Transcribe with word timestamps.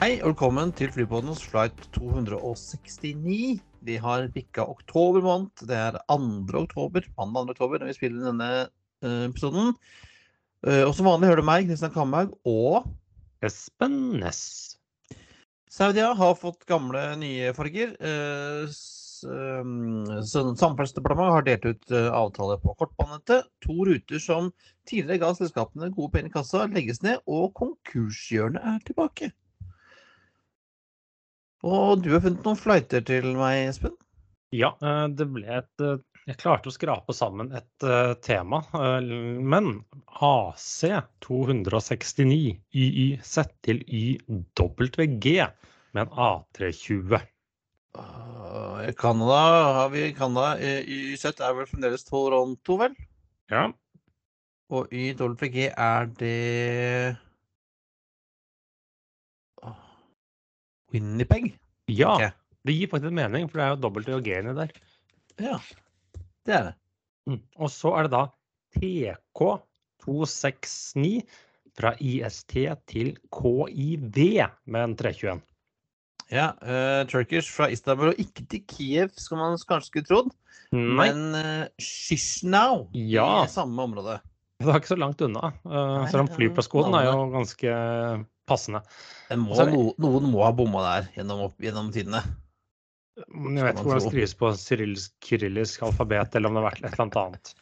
Hei 0.00 0.14
og 0.22 0.30
velkommen 0.30 0.70
til 0.72 0.88
Flypodens 0.88 1.42
flight 1.44 1.76
269. 1.92 3.60
Vi 3.84 3.96
har 4.00 4.32
bikka 4.32 4.64
oktober 4.64 5.20
måned. 5.20 5.52
Det 5.68 5.76
er 5.76 5.98
2. 6.08 6.56
oktober, 6.56 7.04
mandag 7.18 7.50
2. 7.50 7.52
oktober 7.58 7.82
når 7.82 7.90
vi 7.90 7.96
spiller 7.98 8.30
denne 8.30 8.46
eh, 8.64 9.26
episoden. 9.26 9.74
Eh, 10.64 10.86
og 10.86 10.94
som 10.96 11.04
vanlig 11.04 11.28
hører 11.28 11.42
du 11.42 11.48
meg, 11.50 11.68
Kristian 11.68 11.92
Kamberg, 11.92 12.32
og 12.48 12.88
Espen 13.44 14.16
Næss. 14.22 14.40
Saudia 15.68 16.16
har 16.16 16.32
fått 16.40 16.64
gamle, 16.70 17.02
nye 17.20 17.52
farger. 17.58 17.92
Eh, 18.00 18.72
Samferdselsdepartementet 19.20 21.34
har 21.34 21.44
delt 21.50 21.68
ut 21.74 21.92
avtale 22.08 22.56
på 22.64 22.72
kortbanenettet. 22.80 23.52
To 23.68 23.76
ruter 23.90 24.18
som 24.30 24.48
tidligere 24.88 25.20
ga 25.26 25.36
selskapene 25.36 25.92
gode 25.92 26.12
penger 26.16 26.32
i 26.32 26.34
kassa, 26.38 26.64
legges 26.72 27.04
ned, 27.04 27.20
og 27.28 27.52
konkurshjørnet 27.60 28.64
er 28.64 28.80
tilbake. 28.88 29.28
Og 31.66 32.00
du 32.00 32.12
har 32.14 32.22
funnet 32.24 32.46
noen 32.46 32.58
flighter 32.58 33.04
til 33.04 33.34
meg, 33.36 33.66
Espen? 33.72 33.96
Ja, 34.56 34.72
eh, 34.80 35.06
det 35.12 35.26
ble 35.30 35.44
et 35.60 35.84
eh, 35.84 35.98
Jeg 36.30 36.38
klarte 36.40 36.70
å 36.70 36.74
skrape 36.74 37.14
sammen 37.16 37.50
et 37.56 37.84
eh, 37.86 38.12
tema, 38.24 38.62
men 38.72 39.72
AC 40.20 40.86
269 41.24 42.38
YYZ 42.76 43.34
til 43.66 43.82
YWG 43.84 45.26
med 45.92 46.02
en 46.04 46.12
A320. 46.14 47.20
Uh, 47.98 48.92
Canada 48.96 49.40
har 49.74 49.88
vi 49.90 50.12
Canada. 50.14 50.58
Eh, 50.62 50.84
YZ 50.86 51.24
er 51.40 51.56
vel 51.56 51.66
fremdeles 51.66 52.06
Toronto, 52.06 52.76
vel? 52.78 52.94
Ja, 53.50 53.70
Og 54.70 54.92
YWG 54.94 55.72
er 55.74 56.06
det 56.20 57.16
Winnipeg? 60.92 61.44
ja 61.90 62.12
Okay. 62.16 62.30
det 62.66 62.72
gir 62.76 62.88
faktisk 62.92 63.12
mening, 63.16 63.48
for 63.50 63.58
det 63.58 63.64
er 63.66 63.70
jo 63.74 63.80
dobbelt 63.82 64.08
Eugenie 64.12 64.54
der. 64.54 64.70
Ja, 65.40 65.56
det 66.46 66.54
er 66.54 66.62
det. 66.70 66.74
Mm. 67.30 67.40
Og 67.56 67.70
så 67.72 67.88
er 67.96 68.02
det 68.06 68.12
da 68.14 68.22
TK269 68.78 71.22
fra 71.78 71.90
IST 72.02 72.54
til 72.90 73.08
KIV 73.32 74.18
med 74.66 74.82
en 74.84 74.96
321. 74.98 75.40
Ja, 76.30 76.52
uh, 76.62 77.02
Turkish 77.10 77.50
fra 77.50 77.66
Istanbul, 77.74 78.08
og 78.12 78.18
ikke 78.22 78.44
til 78.50 78.60
Kiev, 78.70 79.08
skal 79.18 79.36
man 79.40 79.56
kanskje 79.58 79.88
skulle 79.88 80.06
trodd. 80.06 80.28
Nei, 80.70 81.10
Men 81.10 81.18
uh, 81.34 81.66
Shishnau 81.82 82.84
Ja. 82.94 83.42
i 83.44 83.48
samme 83.50 83.82
område. 83.82 84.20
det 84.60 84.68
er 84.68 84.76
ikke 84.78 84.92
så 84.92 84.98
langt 85.00 85.20
unna. 85.26 85.50
Uh, 85.64 86.06
selv 86.10 86.22
om 86.26 86.30
flyplasskoden 86.36 86.94
er 86.94 87.04
jo 87.08 87.16
ganske 87.34 87.68
passende. 88.46 88.80
Må, 89.38 89.54
Altså, 89.54 89.66
no, 89.70 89.82
noen 90.02 90.30
må 90.32 90.42
ha 90.42 90.50
bomma 90.56 90.82
der 90.86 91.10
gjennom, 91.14 91.44
opp, 91.46 91.58
gjennom 91.62 91.90
tidene. 91.94 92.22
Jeg 93.20 93.64
vet 93.64 93.76
ikke 93.76 93.84
hvordan 93.84 94.00
det 94.00 94.10
skrives 94.10 94.36
på 94.40 94.52
cyrillisk, 94.58 95.12
kyrillisk 95.26 95.82
alfabet, 95.86 96.34
eller 96.34 96.50
om 96.50 96.56
det 96.56 96.62
har 96.62 96.70
vært 96.70 96.84
et 96.84 96.92
eller 96.92 97.04
annet 97.04 97.18
annet. 97.20 97.52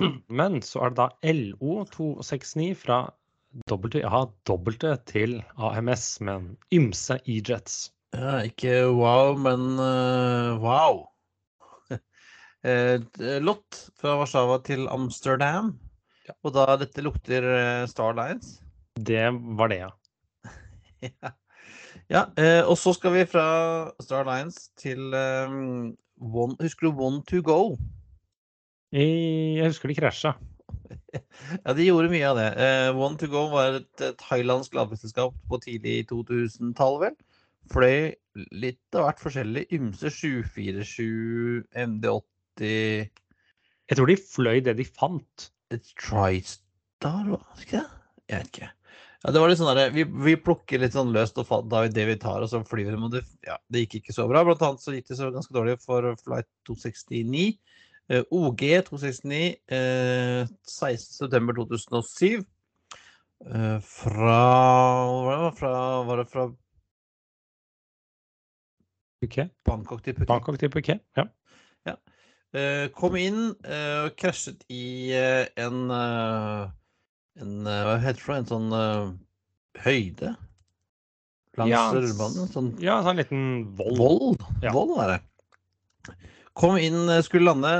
Men 0.40 0.60
så 0.64 0.84
er 0.86 0.94
det 0.94 1.00
da 1.02 1.32
LO269 1.34 2.70
fra 2.78 3.00
W 3.50 4.96
til 5.10 5.40
AMS 5.58 6.04
men 6.22 6.52
ymse 6.70 7.16
E-jets. 7.26 7.90
Ja, 8.14 8.40
ikke 8.46 8.84
wow, 8.94 9.36
men 9.38 9.78
uh, 9.78 10.58
wow. 10.62 11.06
Eh, 12.60 13.00
Lott 13.40 13.78
fra 13.96 14.18
Warszawa 14.20 14.58
til 14.60 14.84
Amsterdam. 14.92 15.70
Ja. 16.28 16.34
Og 16.44 16.52
da 16.52 16.74
dette 16.76 17.00
lukter 17.00 17.46
eh, 17.54 17.86
Star 17.88 18.12
Lines. 18.18 18.58
Det 19.00 19.22
var 19.56 19.72
det, 19.72 19.78
ja. 19.80 19.88
ja, 21.08 21.32
ja 22.12 22.22
eh, 22.40 22.62
og 22.66 22.76
så 22.80 22.92
skal 22.96 23.14
vi 23.16 23.24
fra 23.30 23.46
Star 24.02 24.26
Lines 24.28 24.68
til 24.80 25.14
eh, 25.16 25.56
one, 26.20 26.56
Husker 26.60 26.88
du 26.90 27.02
One 27.06 27.22
to 27.28 27.40
Go? 27.46 27.76
I- 28.92 29.58
Jeg 29.60 29.70
husker 29.70 29.88
de 29.92 29.98
krasja. 30.00 30.34
Ja, 31.64 31.72
de 31.74 31.84
gjorde 31.86 32.10
mye 32.12 32.26
av 32.28 32.36
det. 32.38 32.48
Eh, 32.62 32.90
One 32.98 33.18
to 33.18 33.26
Go 33.30 33.46
var 33.52 33.80
et, 33.80 33.90
et 34.02 34.18
thailandsk 34.22 34.74
lavprisselskap 34.78 35.34
på 35.50 35.58
tidlig 35.64 36.04
2000-tall, 36.10 36.98
vel. 37.02 37.16
Fløy 37.70 38.12
litt 38.54 38.98
av 38.98 39.06
hvert 39.08 39.22
forskjellig. 39.22 39.64
Ymse 39.74 40.10
747, 40.14 41.64
MD80 41.74 43.10
Jeg 43.90 43.98
tror 43.98 44.10
de 44.10 44.16
fløy 44.22 44.60
det 44.66 44.76
de 44.78 44.86
fant. 44.86 45.48
Et 45.74 45.92
TriStar, 45.98 47.26
var 47.30 47.42
det 47.56 47.66
ikke 47.66 47.80
det? 47.82 47.86
Jeg 48.30 48.38
vet 48.44 48.52
ikke. 48.54 48.70
Ja, 49.20 49.32
det 49.34 49.40
var 49.42 49.50
litt 49.50 49.60
sånn 49.60 49.76
der, 49.76 49.90
vi, 49.92 50.06
vi 50.24 50.32
plukker 50.40 50.80
litt 50.80 50.94
sånn 50.96 51.10
løst 51.12 51.36
og 51.42 51.50
da 51.68 51.82
det 51.92 52.06
vi 52.08 52.16
tar, 52.20 52.40
og 52.40 52.48
så 52.48 52.62
flyr 52.64 52.94
vi. 52.94 53.10
Det, 53.12 53.20
ja, 53.44 53.58
det 53.68 53.82
gikk 53.84 53.98
ikke 53.98 54.14
så 54.16 54.24
bra. 54.30 54.40
Blant 54.46 54.62
annet 54.64 54.84
så 54.84 54.94
gikk 54.94 55.10
det 55.10 55.18
så 55.18 55.28
ganske 55.34 55.52
dårlig 55.52 55.76
for 55.82 56.08
flight 56.22 56.48
269. 56.68 57.50
Eh, 58.10 58.24
OG 58.32 58.64
269 58.88 59.42
eh, 59.76 60.48
16.9.2007. 60.64 62.40
Eh, 63.44 63.76
fra? 63.84 64.40
Fra, 65.58 65.74
var 66.08 66.24
det 66.24 66.26
fra 66.32 66.48
Phuket. 69.20 69.52
Bangkok 69.68 70.00
til 70.00 70.16
Phuket? 70.16 70.32
Bangkok 70.32 70.58
til 70.64 70.72
Phuket. 70.72 71.04
Ja. 71.20 71.28
Eh, 72.50 72.88
kom 72.96 73.14
inn 73.14 73.52
eh, 73.62 74.08
og 74.08 74.16
krasjet 74.18 74.64
i 74.74 75.12
eh, 75.14 75.44
en 75.62 75.84
eh, 75.94 76.70
en 77.38 77.66
eh, 77.66 77.82
Hva 77.86 77.96
heter 78.02 78.18
det 78.18 78.24
for? 78.26 78.36
En 78.40 78.48
sånn 78.48 78.70
uh, 78.74 79.10
høyde 79.84 80.34
langs 81.58 81.72
Ja, 81.72 81.82
rullebanen? 81.94 82.48
Sånn 82.50 82.70
ja, 82.82 83.00
sånn 83.04 83.18
liten 83.20 83.42
vold. 83.78 83.98
vold. 83.98 84.44
Ja. 84.64 84.72
Vold 84.74 84.96
er 85.02 85.14
det. 85.16 86.14
Kom 86.60 86.76
inn, 86.80 87.08
eh, 87.08 87.22
skulle 87.26 87.46
lande. 87.50 87.70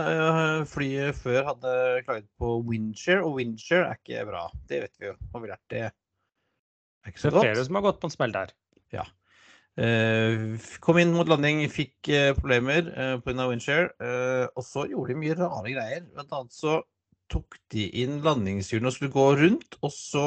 Flyet 0.71 1.17
før 1.19 1.49
hadde 1.53 1.73
klaget 2.07 2.29
på 2.41 2.53
windshare, 2.67 3.25
og 3.27 3.39
windshare 3.39 3.89
er 3.91 3.99
ikke 3.99 4.27
bra. 4.29 4.45
Det 4.71 4.83
vet 4.85 5.01
vi 5.01 5.09
jo. 5.11 5.15
Har 5.33 5.43
vi 5.45 5.51
lært 5.53 5.73
det? 5.73 5.87
Er 5.91 7.13
ikke 7.13 7.21
Det 7.21 7.25
så 7.25 7.31
er 7.33 7.39
flere 7.41 7.57
godt. 7.57 7.67
som 7.67 7.79
har 7.79 7.87
gått 7.89 8.01
på 8.03 8.11
en 8.11 8.15
smell 8.17 8.37
der. 8.37 8.55
Ja. 8.93 9.07
kom 10.85 10.99
inn 10.99 11.15
mot 11.15 11.29
landing, 11.31 11.63
fikk 11.73 12.11
problemer 12.37 12.91
pga. 13.25 13.47
windshare. 13.49 13.91
og 14.57 14.65
så 14.67 14.85
gjorde 14.91 15.15
de 15.15 15.21
mye 15.23 15.37
rare 15.39 15.73
greier. 15.73 16.03
Blant 16.13 16.33
annet 16.37 16.53
så 16.53 16.83
tok 17.31 17.59
de 17.73 17.87
inn 18.03 18.21
landingshjulene 18.25 18.91
og 18.91 18.97
skulle 18.97 19.15
gå 19.15 19.27
rundt, 19.41 19.79
og 19.81 19.93
så 19.95 20.27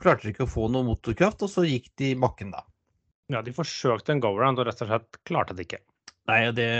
klarte 0.00 0.26
de 0.26 0.34
ikke 0.34 0.46
å 0.48 0.50
få 0.50 0.66
noe 0.72 0.86
motorkraft, 0.86 1.44
og 1.46 1.52
så 1.52 1.64
gikk 1.68 1.90
de 2.00 2.12
i 2.14 2.18
bakken 2.18 2.52
da. 2.54 2.64
Ja, 3.30 3.44
De 3.46 3.54
forsøkte 3.54 4.14
en 4.14 4.22
go-around 4.22 4.58
og 4.58 4.66
rett 4.66 4.82
og 4.82 4.90
slett 4.90 5.20
klarte 5.28 5.54
det 5.54 5.68
ikke. 5.68 5.82
Nei, 6.30 6.40
det 6.54 6.70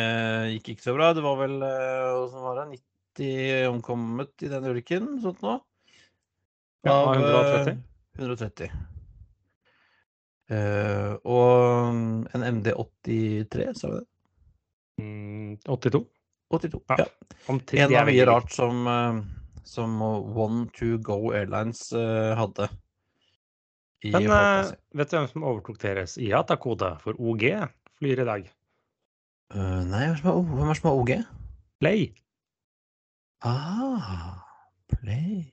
gikk 0.56 0.74
ikke 0.74 0.86
så 0.88 0.94
bra. 0.96 1.10
Det 1.16 1.22
var 1.24 1.38
vel 1.40 1.56
eh, 1.66 2.10
Hvordan 2.14 2.46
var 2.46 2.60
det? 2.60 2.80
90 3.18 3.68
omkommet 3.70 4.44
i 4.46 4.50
den 4.50 4.66
ulykken? 4.70 5.10
Sånt 5.22 5.42
noe? 5.44 5.60
Ja, 6.86 6.94
Av, 6.94 7.14
eh, 7.14 7.22
130. 7.22 7.82
130. 8.20 8.70
Uh, 10.50 11.14
og 11.30 12.32
en 12.34 12.42
MD83, 12.42 13.68
sa 13.78 13.92
vi 13.92 14.00
det? 14.00 14.06
Mm, 14.98 15.52
82. 15.62 16.00
82. 16.50 16.82
Ja, 16.88 16.96
Ja. 17.04 17.06
En 17.48 17.60
er 17.92 18.00
av 18.02 18.06
mye 18.10 18.26
rart 18.26 18.52
som, 18.52 18.86
eh, 18.86 19.20
som 19.64 20.02
One 20.02 20.68
to 20.76 20.98
Go 20.98 21.32
Airlines 21.32 21.92
eh, 21.92 22.36
hadde. 22.36 22.68
I 24.02 24.12
Men 24.12 24.22
flåta 24.22 24.60
eh, 24.60 24.72
vet 24.96 25.10
du 25.10 25.16
hvem 25.16 25.28
som 25.28 25.44
overtok 25.44 25.78
deres 25.82 26.16
IATA-kode 26.18 26.94
for 27.02 27.18
OG 27.20 27.44
flyr 28.00 28.22
i 28.22 28.28
dag? 28.28 28.50
Uh, 29.50 29.82
nei, 29.84 30.06
hvem 30.06 30.30
er, 30.30 30.62
er 30.62 30.68
det 30.70 30.78
som 30.78 30.90
har 30.90 31.00
OG? 31.00 31.10
Play. 31.82 32.06
Ah, 33.44 34.38
Play. 34.92 35.50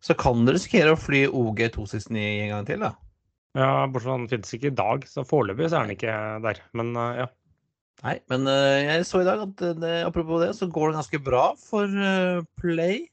Så 0.00 0.14
kan 0.14 0.44
du 0.46 0.52
risikere 0.54 0.94
å 0.94 1.00
fly 1.00 1.26
OG 1.26 1.64
269 1.74 2.22
en 2.22 2.52
gang 2.54 2.68
til, 2.68 2.84
da. 2.86 2.94
Ja, 3.58 3.70
bortsett 3.88 4.06
fra 4.06 4.18
den 4.20 4.28
finnes 4.30 4.54
ikke 4.54 4.70
i 4.70 4.78
dag, 4.78 5.04
så 5.10 5.24
foreløpig 5.26 5.68
så 5.68 5.80
er 5.80 5.88
den 5.88 5.96
ikke 5.96 6.16
der. 6.44 6.62
Men 6.78 6.94
uh, 6.96 7.24
ja. 7.24 7.28
Nei, 8.04 8.16
men 8.30 8.46
eh, 8.46 8.84
jeg 8.86 9.06
så 9.08 9.22
i 9.24 9.26
dag 9.26 9.40
at 9.42 9.62
eh, 9.66 9.78
det, 9.82 9.94
apropos 10.06 10.42
det, 10.44 10.52
så 10.54 10.68
går 10.70 10.92
det 10.92 10.98
ganske 11.00 11.20
bra 11.26 11.44
for 11.58 11.86
eh, 11.90 12.42
Play. 12.60 13.06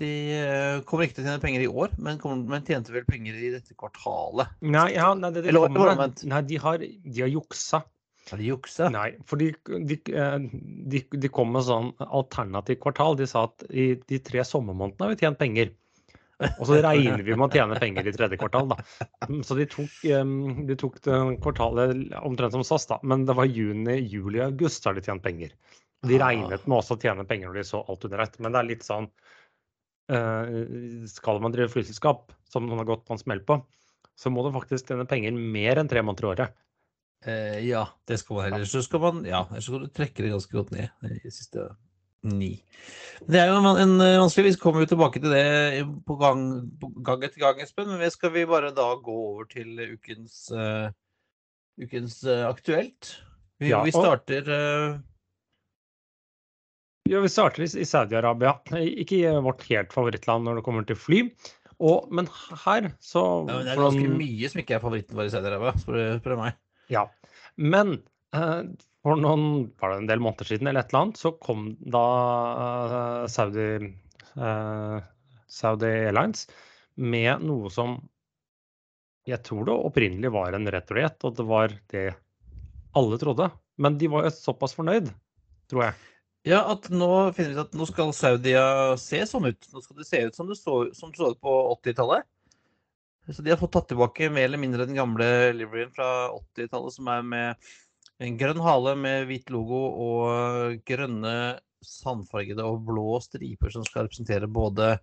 De 0.00 0.10
kommer 0.88 1.04
ikke 1.04 1.18
til 1.18 1.26
å 1.26 1.28
tjene 1.28 1.42
penger 1.42 1.64
i 1.64 1.68
år, 1.68 1.90
men, 2.00 2.16
kommer, 2.20 2.38
men 2.48 2.62
tjente 2.64 2.92
vel 2.94 3.04
penger 3.08 3.36
i 3.36 3.50
dette 3.52 3.74
kvartalet. 3.76 4.52
Nei, 4.64 4.86
ja, 4.94 5.10
nei 5.18 5.28
det, 5.34 5.42
de, 5.44 5.50
Eller- 5.52 5.66
kommer- 5.68 5.90
eller 5.92 6.28
nei, 6.30 6.40
de 6.48 6.60
har, 6.62 6.78
de 6.80 7.20
har 7.24 7.32
juksa. 7.32 7.82
Har 8.30 8.38
de 8.40 8.46
juksa? 8.46 8.88
Nei, 8.94 9.10
for 9.28 9.40
de, 9.40 9.50
de, 9.90 9.98
de, 10.94 11.02
de 11.10 11.30
kom 11.32 11.52
med 11.52 11.66
sånn 11.66 11.90
alternativ 12.06 12.78
kvartal. 12.84 13.18
De 13.18 13.26
sa 13.28 13.44
at 13.48 13.64
i 13.68 13.90
de 14.08 14.20
tre 14.24 14.44
sommermånedene 14.46 15.04
har 15.08 15.12
vi 15.16 15.20
tjent 15.24 15.40
penger. 15.40 15.72
Og 16.58 16.62
så 16.68 16.78
regner 16.80 17.20
vi 17.26 17.34
med 17.36 17.46
å 17.50 17.52
tjene 17.52 17.76
penger 17.80 18.06
i 18.08 18.12
tredje 18.16 18.38
kvartal, 18.40 18.70
da. 18.72 18.76
Mm, 19.28 19.42
Så 19.44 19.56
de 19.58 19.66
tok, 19.68 19.96
de 20.70 20.76
tok 20.80 21.00
det 21.04 21.18
kvartalet 21.44 22.14
omtrent 22.24 22.54
som 22.56 22.64
SAS, 22.64 22.86
da. 22.88 22.98
Men 23.02 23.26
det 23.28 23.36
var 23.36 23.50
juni, 23.50 23.98
juli, 24.08 24.40
august 24.44 24.84
har 24.88 24.96
de 24.96 25.04
tjent 25.04 25.22
penger. 25.24 25.52
De 26.06 26.16
Ah. 26.16 26.28
regnet 26.30 26.64
med 26.66 26.78
også 26.78 26.96
å 26.96 27.00
tjene 27.02 27.26
penger 27.28 27.50
når 27.50 27.58
de 27.60 27.66
så 27.68 27.82
alt 27.86 28.04
under 28.08 28.22
ett. 28.24 28.38
Men 28.40 28.52
det 28.52 28.58
er 28.62 28.68
litt 28.70 28.86
sånn 28.86 29.10
eh, 30.10 31.04
Skal 31.12 31.40
man 31.44 31.52
drive 31.52 31.68
flyselskap, 31.74 32.32
som 32.48 32.66
noen 32.66 32.80
har 32.82 32.88
gått 32.88 33.04
på 33.06 33.14
en 33.14 33.20
smell 33.20 33.40
på, 33.46 33.60
så 34.16 34.32
må 34.32 34.42
du 34.46 34.50
faktisk 34.56 34.88
tjene 34.88 35.06
penger 35.08 35.32
mer 35.36 35.80
enn 35.80 35.88
tre 35.88 36.00
måneder 36.02 36.24
i 36.24 36.30
året. 36.32 36.56
Eh, 37.28 37.58
ja, 37.68 37.84
det 38.08 38.16
skal 38.22 38.36
man 38.38 38.46
heller. 38.48 38.64
Så 38.64 38.80
skal 38.82 39.00
man 39.04 39.24
Ja, 39.28 39.44
så 39.58 39.60
skal 39.68 39.84
du 39.84 39.92
trekke 39.92 40.24
det 40.24 40.32
ganske 40.32 40.56
godt 40.56 40.72
ned 40.72 40.88
i 41.20 41.28
siste 41.30 41.68
ni. 42.26 42.54
Det 43.30 43.40
er 43.40 43.50
jo 43.50 43.58
en, 43.60 43.68
en 43.80 43.94
vanskelig 44.00 44.54
Vi 44.54 44.60
kommer 44.60 44.84
jo 44.84 44.90
tilbake 44.92 45.20
til 45.22 45.32
det 45.32 45.84
på 46.08 46.16
gang, 46.20 46.44
på 46.80 46.90
gang 47.04 47.24
etter 47.26 47.42
gang, 47.42 47.60
Espen. 47.62 47.92
Men 47.92 48.12
skal 48.12 48.32
vi 48.34 48.46
bare 48.48 48.72
da 48.76 48.88
gå 48.96 49.14
over 49.32 49.48
til 49.50 49.76
ukens, 49.92 50.48
uh, 50.54 50.88
ukens 51.80 52.20
uh, 52.24 52.48
aktuelt? 52.48 53.14
Vi, 53.60 53.68
Ja, 53.72 53.82
vi 53.84 53.92
starter 53.92 54.48
uh, 54.48 54.98
Ja, 57.10 57.20
Vi 57.20 57.28
starter 57.28 57.64
i 57.66 57.70
i 57.82 57.88
Saudi-Arabia. 57.88 58.56
Ikke 58.80 59.20
i 59.20 59.40
vårt 59.44 59.66
helt 59.68 59.92
favorittland 59.92 60.46
når 60.46 60.60
det 60.60 60.64
kommer 60.64 60.86
til 60.88 60.96
fly. 60.96 61.24
Og, 61.80 62.10
men 62.12 62.28
her 62.64 62.90
så 63.00 63.22
ja, 63.48 63.56
men 63.56 63.64
Det 63.64 63.72
er 63.72 63.80
ganske 63.80 64.12
mye 64.20 64.48
som 64.52 64.60
ikke 64.60 64.76
er 64.76 64.82
favoritten 64.82 65.16
vår 65.16 65.30
i 65.30 65.32
Saudi-Arabia, 65.32 65.72
spør 65.80 66.34
du 66.34 66.36
meg. 66.40 66.58
Ja. 66.92 67.06
Men 67.56 67.94
eh, 68.36 68.62
for 69.04 69.16
noen 69.16 69.70
var 69.80 69.94
det 69.94 70.02
en 70.02 70.10
del 70.10 70.22
måneder 70.22 70.48
siden 70.50 70.68
eller 70.68 70.84
et 70.84 70.92
eller 70.92 71.06
annet, 71.06 71.20
så 71.20 71.32
kom 71.40 71.70
da 71.80 72.06
eh, 72.60 73.22
Saudi, 73.32 73.68
eh, 74.36 74.96
Saudi 75.48 75.92
Airlines 76.04 76.46
med 77.00 77.46
noe 77.48 77.70
som 77.72 77.96
jeg 79.28 79.40
tror 79.46 79.66
det 79.68 79.76
opprinnelig 79.88 80.32
var 80.34 80.56
en 80.56 80.68
returret, 80.72 81.16
og 81.24 81.36
det 81.36 81.46
var 81.48 81.72
det 81.92 82.06
alle 82.96 83.18
trodde. 83.20 83.50
Men 83.80 83.96
de 84.00 84.08
var 84.10 84.26
jo 84.26 84.32
såpass 84.34 84.74
fornøyd, 84.76 85.10
tror 85.70 85.86
jeg. 85.86 85.98
Ja, 86.48 86.62
at 86.72 86.88
nå 86.88 87.10
finner 87.36 87.52
vi 87.52 87.58
ut 87.58 87.62
at 87.66 87.76
nå 87.76 87.86
skal 87.88 88.14
Saudia 88.16 88.64
se 89.00 89.20
sånn 89.28 89.50
ut. 89.50 89.68
Nå 89.74 89.82
skal 89.84 90.00
det 90.00 90.08
se 90.08 90.22
ut 90.24 90.36
som 90.36 90.48
det 90.48 90.56
så, 90.56 90.76
som 90.96 91.12
det 91.12 91.20
så 91.20 91.32
ut 91.34 91.40
på 91.44 91.56
80-tallet. 91.76 92.24
Så 93.30 93.44
de 93.44 93.52
har 93.52 93.60
fått 93.60 93.74
tatt 93.76 93.90
tilbake 93.92 94.30
mer 94.32 94.48
eller 94.48 94.58
mindre 94.58 94.88
den 94.88 94.96
gamle 94.98 95.28
liveryen 95.54 95.92
fra 95.94 96.30
80-tallet, 96.32 96.96
som 96.96 97.10
er 97.12 97.26
med 97.28 97.70
en 98.20 98.36
grønn 98.40 98.60
hale 98.64 98.94
med 99.00 99.26
hvit 99.30 99.50
logo 99.52 99.80
og 100.04 100.80
grønne 100.88 101.34
sandfargede 101.80 102.64
og 102.66 102.82
blå 102.84 103.14
striper 103.24 103.72
som 103.72 103.84
skal 103.86 104.04
representere 104.06 104.48
både 104.52 104.98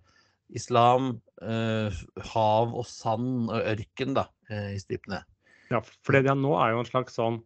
islam, 0.54 1.16
eh, 1.42 1.92
hav 2.30 2.70
og 2.78 2.86
sand 2.88 3.50
og 3.50 3.58
ørken 3.74 4.14
da, 4.16 4.28
eh, 4.48 4.76
i 4.76 4.78
stripene. 4.80 5.18
Ja, 5.68 5.82
for 5.82 6.14
det 6.16 6.22
de 6.24 6.30
har 6.32 6.38
nå, 6.40 6.54
er 6.56 6.72
jo 6.72 6.78
en 6.84 6.88
slags 6.88 7.18
sånn 7.18 7.40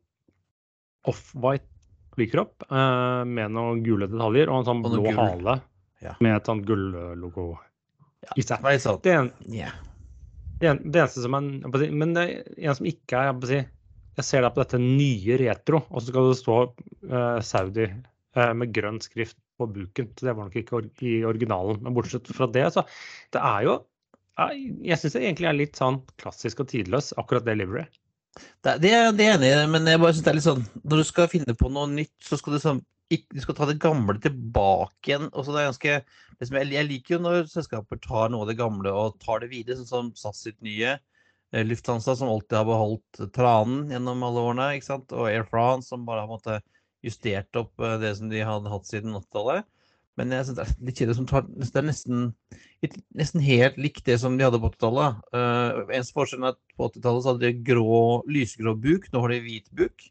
off-white 1.10 1.66
flykropp 2.14 2.62
eh, 2.70 3.22
med 3.26 3.54
noen 3.56 3.80
gule 3.82 4.06
detaljer 4.12 4.50
og 4.52 4.60
en 4.60 4.69
sånn 4.69 4.82
Og 4.84 4.92
blå 4.98 5.06
gul. 5.08 5.16
hale 5.19 5.56
Ja. 6.02 6.12
med 6.20 6.36
et 6.36 6.46
sånt 6.50 6.66
gulllogo 6.66 7.58
Ja, 8.22 8.32
i 8.36 8.42
seg. 8.42 8.62
Det 8.62 8.74
er 8.76 8.78
sånn, 8.84 9.00
Det, 9.02 9.12
en, 9.19 9.32
ja. 9.50 9.70
det, 10.60 10.69
en, 10.69 10.80
det 10.92 11.00
eneste 11.02 11.22
som 11.24 11.34
er 11.34 11.90
Men 11.90 12.12
det 12.14 12.24
er 12.28 12.69
en 12.69 12.74
som 12.78 12.86
ikke 12.86 13.19
er 13.19 13.32
jeg 13.32 13.48
si, 13.50 13.60
Jeg 14.19 14.26
ser 14.29 14.44
da 14.44 14.50
på 14.53 14.61
dette 14.62 14.81
nye 14.82 15.38
retro, 15.41 15.82
og 15.88 16.03
så 16.03 16.11
skal 16.12 16.26
det 16.29 16.38
stå 16.41 16.56
eh, 17.09 17.38
Saudi 17.49 17.87
eh, 17.88 18.53
med 18.61 18.75
grønn 18.76 19.00
skrift 19.05 19.38
på 19.61 19.69
buken. 19.73 20.11
Så 20.19 20.26
det 20.29 20.35
var 20.37 20.49
nok 20.50 20.59
ikke 20.61 20.82
i 21.09 21.14
originalen. 21.29 21.81
Men 21.85 21.97
bortsett 21.97 22.29
fra 22.37 22.49
det, 22.53 22.67
så 22.75 22.85
Det 23.32 23.41
er 23.41 23.67
jo 23.69 23.79
jeg, 24.38 24.97
syns 24.97 25.12
det 25.14 25.20
egentlig 25.26 25.49
er 25.50 25.56
litt 25.59 25.76
sånn 25.79 25.99
klassisk 26.20 26.62
og 26.64 26.70
tidløs, 26.70 27.11
akkurat 27.20 27.44
det 27.44 27.56
livery. 27.61 27.85
Det, 28.64 28.79
det, 28.81 28.93
er- 28.97 29.12
jeg 29.12 29.35
enig 29.37 29.50
i, 29.53 29.67
men 29.69 29.87
jeg 29.91 30.00
bare 30.00 30.15
synes 30.15 30.25
det 30.25 30.31
er 30.32 30.37
litt 30.38 30.47
sånn 30.47 30.62
Når 30.88 31.03
du 31.03 31.05
skal 31.05 31.29
finne 31.29 31.55
på 31.61 31.69
noe 31.69 31.91
nytt, 31.93 32.15
så 32.25 32.38
skal 32.41 32.55
du 32.56 32.62
sånn 32.62 32.81
Du 33.12 33.41
skal 33.44 33.56
ta 33.58 33.67
det 33.69 33.76
gamle 33.82 34.17
tilbake 34.25 35.11
igjen. 35.11 35.26
Og 35.37 35.44
så 35.44 35.53
det 35.53 35.61
er 35.61 35.69
ganske 35.69 35.97
liksom, 36.41 36.56
jeg, 36.62 36.70
jeg 36.73 36.88
liker 36.88 37.15
jo 37.17 37.20
når 37.26 37.43
selskaper 37.53 38.00
tar 38.00 38.32
noe 38.32 38.47
av 38.47 38.49
det 38.49 38.56
gamle 38.61 38.93
og 38.97 39.19
tar 39.20 39.43
det 39.44 39.50
videre, 39.53 39.76
sånn 39.82 39.91
som 39.91 40.08
SAS 40.17 40.41
sitt 40.47 40.56
nye. 40.65 40.94
Eh, 41.52 41.64
Lufthansa, 41.66 42.16
som 42.19 42.32
alltid 42.32 42.58
har 42.58 42.69
beholdt 42.69 43.22
tranen 43.37 43.90
gjennom 43.93 44.25
alle 44.26 44.46
årene. 44.49 44.70
ikke 44.76 44.90
sant? 44.90 45.12
Og 45.16 45.28
Air 45.31 45.46
France, 45.49 45.90
som 45.93 46.06
bare 46.08 46.25
har 46.25 46.31
måte 46.31 46.60
justert 47.04 47.54
opp 47.58 47.81
eh, 47.82 47.99
det 48.02 48.16
som 48.19 48.32
de 48.32 48.43
hadde 48.46 48.72
hatt 48.72 48.88
siden 48.88 49.16
80-tallet. 49.19 49.69
Men 50.20 50.32
jeg 50.34 50.44
synes 50.44 50.58
det 50.58 50.64
er 50.64 50.87
litt 50.87 50.99
kjedelig 51.00 51.16
som 51.16 51.26
tar 51.28 51.44
Det 51.49 51.78
er 51.81 51.87
nesten, 51.87 52.25
nesten 53.16 53.44
helt 53.44 53.78
likt 53.81 54.04
det 54.04 54.19
som 54.20 54.34
de 54.37 54.44
hadde 54.44 54.60
på 54.60 54.69
80-tallet. 54.75 55.22
Uh, 55.32 55.87
eneste 55.88 56.16
forskjellen 56.16 56.50
er 56.50 56.56
at 56.56 56.60
på 56.76 56.88
80-tallet 56.90 57.28
hadde 57.31 57.46
de 57.46 57.62
grå, 57.64 58.02
lysegrå 58.28 58.75
buk, 58.76 59.08
nå 59.12 59.22
har 59.25 59.32
de 59.32 59.38
hvit 59.46 59.70
buk. 59.72 60.05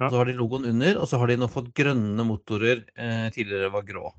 Ja. 0.00 0.08
Så 0.08 0.16
har 0.16 0.28
de 0.28 0.36
logoen 0.36 0.68
under, 0.68 1.00
og 1.00 1.08
så 1.08 1.20
har 1.20 1.28
de 1.28 1.38
nå 1.40 1.48
fått 1.52 1.72
grønne 1.76 2.24
motorer. 2.24 2.84
Eh, 2.96 3.26
tidligere 3.32 3.72
var 3.72 3.88
grå. 3.88 4.12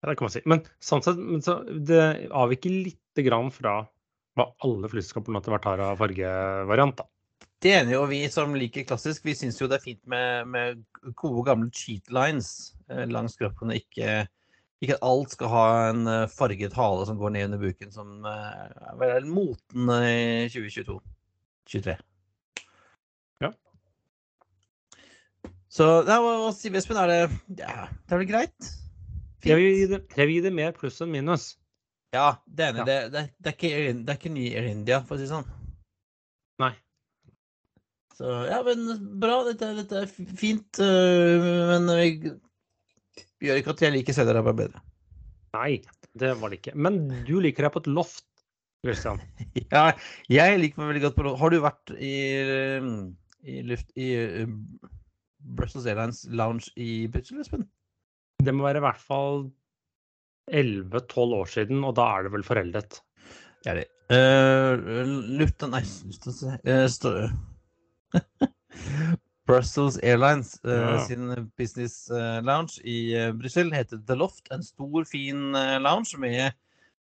Ja, 0.00 0.10
det 0.10 0.16
kan 0.18 0.28
man 0.28 0.34
si. 0.34 0.42
Men 0.48 0.64
sånn 0.84 1.04
sett, 1.04 1.20
men 1.20 1.44
så 1.44 1.60
det 1.68 2.02
avviker 2.28 2.72
lite 2.72 3.24
grann 3.26 3.48
fra 3.52 3.80
hva 4.38 4.50
alle 4.64 4.90
flyselskaper 4.90 5.36
etter 5.38 5.54
hvert 5.54 5.68
har 5.68 5.84
av 5.90 6.00
fargevariant. 6.00 7.02
Det 7.58 7.72
ene 7.74 7.96
jo 7.96 8.04
vi 8.06 8.20
som 8.30 8.54
liker 8.54 8.86
klassisk, 8.86 9.24
vi 9.26 9.34
syns 9.34 9.58
jo 9.58 9.66
det 9.70 9.80
er 9.80 9.86
fint 9.88 10.02
med, 10.10 10.46
med 10.52 10.82
gode, 11.18 11.42
gamle 11.48 11.70
cheat 11.74 12.06
lines 12.14 12.50
eh, 12.86 13.02
langs 13.10 13.34
kroppen. 13.40 13.72
Ikke, 13.74 14.28
ikke 14.78 14.94
at 14.94 15.06
alt 15.06 15.34
skal 15.34 15.50
ha 15.50 15.64
en 15.88 16.04
eh, 16.06 16.28
farget 16.30 16.76
hale 16.78 17.08
som 17.08 17.18
går 17.18 17.34
ned 17.34 17.48
under 17.48 17.64
buken, 17.64 17.90
som 17.94 18.28
eh, 18.30 18.76
er 18.92 19.00
vel 19.02 19.26
moten 19.26 19.90
i 19.96 20.46
2022. 20.54 21.00
23. 21.74 21.96
Ja. 23.42 23.50
Så 25.68 25.88
ja, 26.06 26.20
hva, 26.22 26.52
sier 26.54 26.78
Espen? 26.78 27.00
Er 27.02 27.10
det 27.10 27.22
Ja, 27.58 27.88
det 27.90 28.14
er 28.14 28.22
vel 28.22 28.30
greit? 28.30 28.74
Jeg 29.46 29.58
vil, 29.58 29.66
gi 29.74 29.90
det, 29.90 30.04
jeg 30.14 30.26
vil 30.26 30.38
gi 30.38 30.46
det 30.46 30.54
mer 30.54 30.78
pluss 30.78 31.02
enn 31.02 31.10
minus. 31.10 31.56
Ja, 32.14 32.28
det 32.46 32.70
ene. 32.70 32.82
Ja. 32.82 32.84
Det, 32.84 32.98
det, 33.12 33.24
det, 33.36 33.50
er 33.50 33.56
ikke, 33.56 33.70
det 34.00 34.12
er 34.12 34.20
ikke 34.20 34.32
ny 34.32 34.44
Air 34.56 34.68
India, 34.70 35.00
for 35.04 35.16
å 35.16 35.20
si 35.20 35.26
det 35.26 35.32
sånn. 35.32 35.48
Nei. 36.62 36.72
Så 38.18 38.32
ja, 38.48 38.58
men 38.66 38.88
bra. 39.22 39.42
Dette, 39.46 39.70
dette 39.78 40.04
er 40.04 40.08
fint. 40.10 40.80
øh, 40.82 41.44
men 41.70 41.90
vi 43.38 43.46
gjør 43.46 43.60
ikke 43.60 43.74
at 43.76 43.84
jeg 43.84 43.94
liker 43.94 44.16
Saudi-Arabia 44.16 44.56
bedre. 44.64 44.82
Nei, 45.54 45.78
det 46.18 46.32
var 46.40 46.50
det 46.50 46.58
ikke. 46.62 46.74
Men 46.74 46.98
du 47.28 47.36
liker 47.44 47.66
deg 47.68 47.74
på 47.76 47.84
et 47.84 47.92
loft, 47.92 48.26
Christian. 48.86 49.22
Ja, 49.74 49.92
jeg 50.32 50.58
liker 50.62 50.82
meg 50.82 50.94
veldig 50.94 51.04
godt 51.06 51.18
på 51.18 51.28
loft. 51.28 51.40
Har 51.42 51.54
du 51.54 51.60
vært 51.62 51.94
i, 51.94 52.14
øh, 52.42 52.88
i 53.46 53.60
luft 53.68 53.94
i 54.00 54.10
øh, 54.18 54.56
Brussels 55.58 55.86
Airlines 55.86 56.24
lounge 56.32 56.72
i 56.74 57.06
Brussel, 57.12 57.44
Espen? 57.44 57.68
Det 58.42 58.54
må 58.54 58.66
være 58.66 58.82
i 58.82 58.86
hvert 58.86 59.02
fall 59.02 59.48
11-12 60.50 61.34
år 61.38 61.50
siden, 61.52 61.84
og 61.84 61.94
da 61.98 62.06
er 62.16 62.26
det 62.26 62.32
vel 62.34 62.46
foreldet. 62.46 63.00
Det 63.64 63.72
er 63.72 63.80
det. 63.82 63.88
Uh, 64.08 64.78
Lufta 65.36 65.68
Nei, 65.68 65.82
Lufthansa 66.08 66.54
uh, 66.64 67.28
Brussels 69.48 69.98
Airlines 70.04 70.54
uh, 70.64 70.72
Ja. 70.72 70.98
sin 71.06 71.28
business 71.56 72.10
eh, 72.10 72.38
lounge 72.44 72.80
i 72.84 73.16
Brussel 73.36 73.70
heter 73.72 74.00
The 74.06 74.16
Loft. 74.16 74.48
En 74.52 74.62
stor, 74.64 75.04
fin 75.08 75.54
eh, 75.56 75.78
lounge 75.80 76.18
med, 76.20 76.52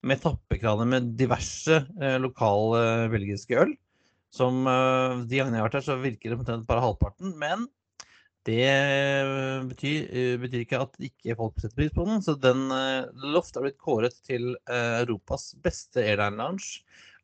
med 0.03 0.19
tappekraner 0.23 0.87
med 0.91 1.13
diverse 1.19 1.85
eh, 2.01 2.17
lokale 2.19 2.81
eh, 2.83 3.05
belgiske 3.13 3.59
øl. 3.63 3.71
Som 4.33 4.67
eh, 4.67 5.23
De 5.27 5.39
gangene 5.39 5.59
jeg 5.59 5.63
har 5.63 5.69
vært 5.69 5.79
her, 5.79 5.87
så 5.87 5.99
virker 6.03 6.33
det 6.33 6.39
omtrent 6.41 6.67
bare 6.67 6.83
halvparten. 6.83 7.31
Men 7.39 7.67
det 8.47 8.63
eh, 8.67 9.63
betyr, 9.69 10.07
eh, 10.11 10.35
betyr 10.41 10.65
ikke 10.65 10.81
at 10.83 10.97
ikke 11.07 11.35
folk 11.39 11.61
setter 11.61 11.77
pris 11.77 11.93
på 11.95 12.05
den. 12.09 12.19
Så 12.25 12.35
den 12.43 12.65
eh, 12.75 13.07
Loft 13.31 13.55
har 13.55 13.63
blitt 13.63 13.79
kåret 13.79 14.17
til 14.27 14.53
Europas 14.67 15.53
beste 15.63 16.03
airline 16.03 16.39
lounge 16.39 16.83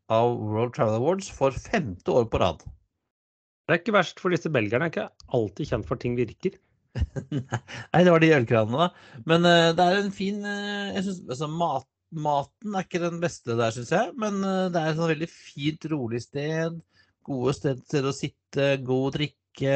av 0.09 0.31
World 0.39 0.73
Travel 0.77 0.97
Awards 1.01 1.29
for 1.33 1.55
femte 1.55 2.15
år 2.15 2.29
på 2.31 2.41
rad. 2.41 2.63
Det 2.63 3.75
er 3.75 3.81
ikke 3.83 3.97
verst, 3.99 4.23
for 4.23 4.33
disse 4.33 4.49
belgierne 4.49 4.87
er 4.87 4.93
ikke 4.93 5.09
alltid 5.35 5.69
kjent 5.69 5.89
for 5.89 5.99
ting 6.01 6.15
virker. 6.17 6.55
Nei, 7.35 8.01
det 8.01 8.09
var 8.15 8.23
de 8.23 8.31
ølkranene, 8.39 8.87
da. 8.87 9.21
Men 9.29 9.45
det 9.45 9.85
er 9.85 9.99
en 9.99 10.09
fin 10.15 10.39
jeg 10.41 11.03
synes, 11.05 11.21
altså, 11.27 11.51
mat, 11.51 11.85
Maten 12.09 12.73
er 12.73 12.87
ikke 12.87 13.03
den 13.03 13.19
beste 13.21 13.53
der, 13.53 13.75
syns 13.75 13.91
jeg. 13.93 14.15
Men 14.17 14.39
det 14.41 14.79
er 14.79 14.87
et 14.89 14.97
sånn 14.97 15.11
veldig 15.11 15.29
fint, 15.29 15.85
rolig 15.91 16.23
sted. 16.23 16.79
Gode 17.27 17.53
steder 17.59 18.09
å 18.09 18.15
sitte, 18.15 18.71
god 18.81 19.19
drikke. 19.19 19.75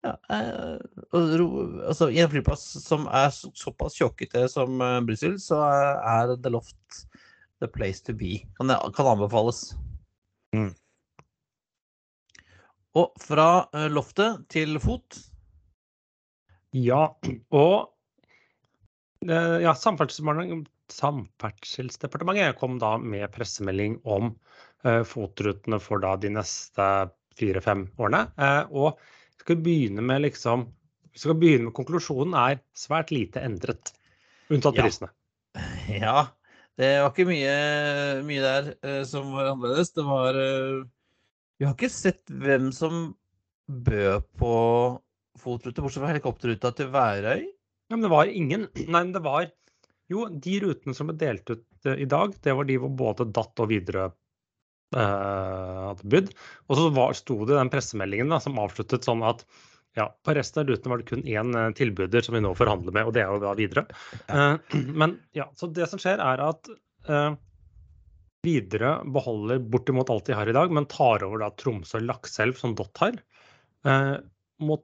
Ja, 0.00 0.14
eh, 0.32 0.78
altså, 1.12 2.08
I 2.08 2.22
en 2.22 2.30
flyplass 2.32 2.62
som 2.80 3.04
er 3.12 3.28
så, 3.36 3.50
såpass 3.52 3.98
tjåkete 4.00 4.46
som 4.48 4.80
uh, 4.80 5.02
Brussel, 5.04 5.34
så 5.42 5.58
er, 5.66 5.98
er 6.00 6.32
The 6.40 6.54
Loft 6.54 7.02
the 7.60 7.68
place 7.68 8.04
to 8.04 8.12
be. 8.12 8.46
Kan, 8.56 8.72
kan 8.96 9.06
anbefales. 9.06 9.74
Mm. 10.56 10.74
Og 12.98 13.12
fra 13.22 13.68
eh, 13.76 13.86
loftet 13.92 14.48
til 14.50 14.80
fot 14.82 15.14
Ja, 16.74 17.14
og 17.54 17.94
eh, 19.28 19.60
ja, 19.62 19.74
Samferdselsdepartementet, 19.78 22.58
kom 22.58 22.78
da 22.82 22.96
med 22.98 23.30
pressemelding 23.34 24.00
om 24.02 24.38
eh, 24.82 25.02
fotrutene 25.06 25.78
for 25.82 25.98
da 26.02 26.16
de 26.18 26.30
neste 26.34 27.10
fire-fem 27.38 27.86
årene. 28.00 28.26
Eh, 28.42 28.64
og 28.74 28.98
vi 29.40 29.46
skal 29.46 29.62
begynne 29.64 30.04
med 30.04 30.20
liksom 30.28 30.66
vi 31.10 31.18
skal 31.18 31.34
begynne 31.40 31.70
med 31.70 31.74
konklusjonen 31.74 32.36
er 32.38 32.60
svært 32.76 33.08
lite 33.10 33.40
endret, 33.42 33.90
unntatt 34.52 34.76
Ja. 34.78 34.84
prisene. 34.86 35.10
Ja, 35.90 36.28
Det 36.78 36.90
var 37.02 37.10
ikke 37.10 37.26
mye, 37.26 37.54
mye 38.24 38.42
der 38.44 38.68
uh, 38.86 39.00
som 39.04 39.32
var 39.34 39.48
annerledes. 39.50 39.90
Det 39.96 40.04
var 40.06 40.36
uh, 40.38 40.84
Vi 41.58 41.66
har 41.66 41.74
ikke 41.74 41.90
sett 41.92 42.30
hvem 42.30 42.70
som 42.72 43.14
bød 43.66 44.28
på 44.38 44.52
FOT-rute, 45.40 45.82
bortsett 45.82 46.04
fra 46.04 46.12
helikopterruta 46.12 46.70
til 46.78 46.88
Værøy. 46.94 47.42
Ja, 47.90 47.96
men 47.96 48.06
det 48.06 48.12
var 48.12 48.30
ingen 48.30 48.68
Nei, 48.86 49.02
men 49.02 49.12
det 49.16 49.24
var 49.26 49.50
Jo, 50.10 50.28
de 50.30 50.56
rutene 50.62 50.94
som 50.94 51.10
ble 51.10 51.18
delt 51.20 51.50
ut 51.50 51.66
eh, 51.90 52.00
i 52.02 52.06
dag, 52.10 52.32
det 52.42 52.54
var 52.54 52.66
de 52.70 52.78
hvor 52.82 52.90
både 52.98 53.26
Datt 53.34 53.60
og 53.62 53.70
Widerøe 53.70 54.12
hadde 54.96 56.08
bydd. 56.12 56.30
Og 56.66 56.78
så 56.78 56.86
var, 56.94 57.12
sto 57.18 57.36
det 57.44 57.54
i 57.54 57.58
den 57.60 57.70
pressemeldingen 57.72 58.32
da, 58.32 58.40
som 58.42 58.58
avsluttet 58.58 59.06
sånn 59.06 59.22
at 59.26 59.44
ja, 59.98 60.06
på 60.24 60.34
resten 60.34 60.62
av 60.62 60.68
rutene 60.70 60.92
var 60.92 61.02
det 61.02 61.08
kun 61.10 61.26
én 61.26 61.54
eh, 61.56 61.70
tilbyder 61.76 62.24
som 62.24 62.36
vi 62.36 62.42
nå 62.44 62.52
forhandler 62.58 62.94
med, 62.94 63.08
og 63.08 63.14
det 63.16 63.24
er 63.24 63.32
jo 63.32 63.42
da 63.42 63.54
Widerøe. 63.58 64.00
Eh, 64.30 64.74
men 65.02 65.16
ja, 65.36 65.48
så 65.58 65.70
det 65.74 65.88
som 65.90 66.02
skjer, 66.02 66.22
er 66.22 66.42
at 66.46 66.70
eh, 67.10 67.30
Widerøe 68.46 69.10
beholder 69.16 69.62
bortimot 69.72 70.12
alt 70.12 70.30
de 70.30 70.36
har 70.38 70.50
i 70.50 70.56
dag, 70.56 70.72
men 70.74 70.88
tar 70.90 71.26
over 71.26 71.42
da 71.42 71.50
Tromsø 71.58 71.98
og 72.00 72.06
Lakselv, 72.06 72.58
som 72.60 72.76
Dott 72.78 73.02
har. 73.02 73.18
Eh, 73.86 74.16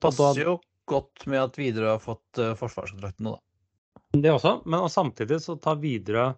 Passer 0.00 0.40
jo 0.40 0.58
godt 0.88 1.26
med 1.28 1.42
at 1.42 1.58
Widerøe 1.60 1.96
har 1.96 2.00
fått 2.00 2.38
forsvarskontrakten 2.56 3.26
nå, 3.26 3.34
da. 3.36 4.20
det 4.22 4.30
også, 4.32 4.52
men 4.64 4.86
og 4.86 4.92
samtidig 4.92 5.42
så 5.44 5.58
tar 5.60 5.82
Widerøe 5.82 6.30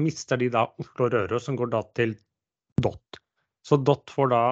mister 0.00 0.38
de 0.40 0.46
da 0.52 0.62
Oslo 0.80 1.08
og 1.08 1.12
Røros, 1.12 1.48
som 1.48 1.56
går 1.58 1.72
da 1.72 1.80
til 1.98 2.14
Dott. 2.84 3.20
Så 3.66 3.78
Dott 3.78 4.10
får 4.10 4.30
da 4.32 4.42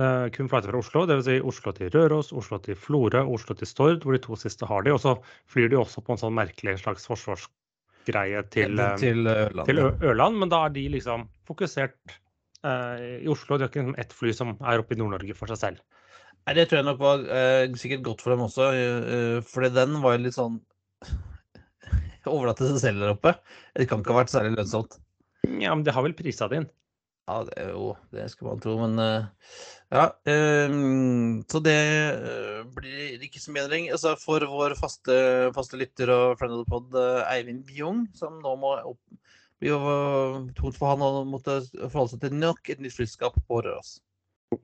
eh, 0.00 0.26
kun 0.34 0.50
flighter 0.50 0.72
fra 0.72 0.82
Oslo, 0.82 1.04
dvs. 1.08 1.26
Si 1.28 1.38
Oslo 1.52 1.74
til 1.76 1.92
Røros, 1.94 2.32
Oslo 2.36 2.60
til 2.62 2.78
Florø, 2.78 3.24
Oslo 3.34 3.56
til 3.58 3.70
Stord, 3.70 4.02
hvor 4.04 4.16
de 4.16 4.22
to 4.24 4.38
siste 4.40 4.68
har 4.68 4.86
de. 4.86 4.94
Og 4.94 5.02
så 5.04 5.14
flyr 5.50 5.70
de 5.72 5.80
også 5.80 6.04
på 6.04 6.14
en 6.14 6.22
sånn 6.22 6.36
merkelig 6.38 6.78
slags 6.82 7.06
forsvarsgreie 7.10 8.42
til, 8.54 8.78
eh, 8.78 8.96
til 9.00 9.26
Ørland. 9.26 9.66
til 9.68 9.84
Ørland, 9.84 10.42
men 10.42 10.54
da 10.54 10.64
er 10.66 10.74
de 10.74 10.88
liksom 10.96 11.28
fokusert 11.48 12.18
eh, 12.64 13.22
i 13.22 13.30
Oslo. 13.30 13.56
De 13.56 13.66
har 13.66 13.72
ikke 13.72 13.84
liksom 13.84 14.02
ett 14.02 14.16
fly 14.16 14.34
som 14.34 14.56
er 14.58 14.82
oppe 14.82 14.96
i 14.96 15.00
Nord-Norge 15.00 15.38
for 15.38 15.50
seg 15.54 15.62
selv. 15.62 16.04
Nei, 16.48 16.54
det 16.56 16.70
tror 16.70 16.80
jeg 16.80 16.88
nok 16.88 17.00
var 17.02 17.24
eh, 17.28 17.66
sikkert 17.76 18.06
godt 18.06 18.22
for 18.24 18.32
dem 18.32 18.40
også, 18.46 18.70
uh, 18.72 19.38
fordi 19.44 19.68
den 19.74 19.98
var 20.00 20.14
jo 20.14 20.22
litt 20.24 20.36
sånn 20.36 20.54
Overlatt 22.28 22.56
til 22.60 22.70
seg 22.70 22.80
selv 22.80 23.02
der 23.04 23.12
oppe. 23.12 23.34
Det 23.76 23.84
kan 23.88 24.00
ikke 24.00 24.14
ha 24.14 24.22
vært 24.22 24.32
særlig 24.32 24.54
lønnsomt. 24.54 24.96
Ja, 25.60 25.74
men 25.74 25.84
de 25.84 25.92
har 25.92 26.04
vel 26.04 26.16
prisa 26.16 26.48
det 26.48 26.62
inn. 26.62 26.66
Ja, 27.28 27.42
det, 27.44 27.56
er 27.60 27.74
jo, 27.74 27.88
det 28.14 28.24
skal 28.32 28.48
man 28.48 28.60
tro, 28.64 28.74
men 28.80 29.00
eh, 29.02 29.48
ja. 29.92 30.04
eh, 30.32 30.76
så 31.52 31.60
det 31.60 31.76
eh, 31.76 32.62
blir 32.72 33.26
ikke 33.26 33.42
så 33.42 33.52
mye 33.52 33.66
endring. 33.66 33.90
Altså, 33.92 34.14
for 34.16 34.46
vår 34.48 34.72
faste, 34.80 35.16
faste 35.56 35.76
lytter 35.76 36.08
og 36.14 36.38
friend 36.40 36.56
of 36.56 36.62
the 36.62 36.72
pod, 36.72 36.96
Eivind 37.28 37.66
Bjung, 37.68 38.06
som 38.16 38.38
nå 38.40 38.54
må 38.62 38.72
opp, 38.80 39.02
blir 39.60 39.74
jo 39.74 39.92
tungt 40.56 40.78
for 40.78 40.94
han 40.94 41.04
å 41.04 41.26
måtte 41.28 41.60
forholde 41.82 42.14
seg 42.14 42.24
til 42.24 42.38
nok 42.40 42.72
et 42.72 42.80
nytt 42.80 42.96
flyskap 42.96 43.36
på 43.44 43.60
Røros. 43.66 43.98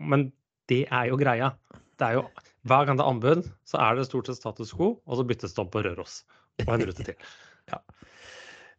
Men 0.00 0.30
det 0.73 0.87
er 0.88 1.11
jo 1.11 1.21
greia. 1.21 1.52
Det 2.00 2.09
er 2.09 2.16
jo, 2.16 2.25
hver 2.64 2.88
gang 2.88 2.97
det 2.97 3.04
er 3.04 3.12
anbud, 3.12 3.49
så 3.68 3.83
er 3.85 3.99
det 3.99 4.09
stort 4.09 4.30
sett 4.30 4.40
status 4.40 4.73
quo, 4.73 4.94
og 5.04 5.21
så 5.21 5.28
byttes 5.28 5.52
det 5.52 5.61
om 5.61 5.68
på 5.68 5.85
Røros. 5.85 6.23
Og 6.64 6.76
en 6.78 6.88
rute 6.88 7.11
til. 7.12 7.18
Eh, 7.64 7.80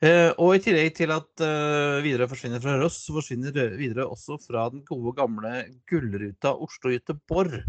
og 0.04 0.50
i 0.56 0.60
tillegg 0.62 0.92
til 0.98 1.14
at 1.16 1.44
uh, 1.46 2.04
Widerøe 2.04 2.28
forsvinner 2.28 2.60
fra 2.62 2.76
Røros, 2.76 2.98
så 3.06 3.16
forsvinner 3.16 3.56
Rø- 3.56 3.78
Widerøe 3.80 4.10
også 4.12 4.36
fra 4.44 4.68
den 4.74 4.84
gode, 4.88 5.16
gamle 5.18 5.54
gullruta 5.90 6.52
Oslo-Göteborg. 6.52 7.64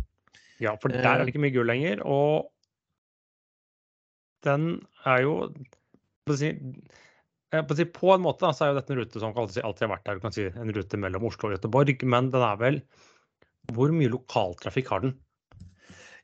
Ja, 0.62 0.74
for 0.80 0.92
der 0.92 1.04
er 1.04 1.24
det 1.24 1.34
ikke 1.34 1.42
mye 1.44 1.54
gull 1.54 1.68
lenger. 1.68 2.02
Og 2.08 2.48
den 4.46 4.70
er 5.04 5.22
jo 5.24 5.34
på, 6.26 6.36
si, 6.38 6.52
eh, 7.52 7.66
på, 7.66 8.08
en 8.14 8.24
måte 8.24 8.46
da, 8.46 8.54
så 8.56 8.66
er 8.66 8.72
jo 8.72 8.80
dette 8.80 8.94
en 8.94 9.00
rute 9.02 9.22
som 9.22 9.36
alltid, 9.36 9.62
har 9.62 9.92
vært 9.92 10.08
der. 10.08 10.18
Du 10.18 10.24
kan 10.24 10.34
si 10.34 10.48
en 10.48 10.74
rute 10.74 11.00
mellom 11.02 11.28
Oslo 11.28 11.50
og 11.50 11.56
Göteborg, 11.56 12.02
men 12.08 12.32
den 12.34 12.46
er 12.46 12.58
vel 12.62 12.82
Hvor 13.74 13.90
mye 13.90 14.10
lokaltrafikk 14.12 14.92
har 14.92 15.02
den? 15.02 15.16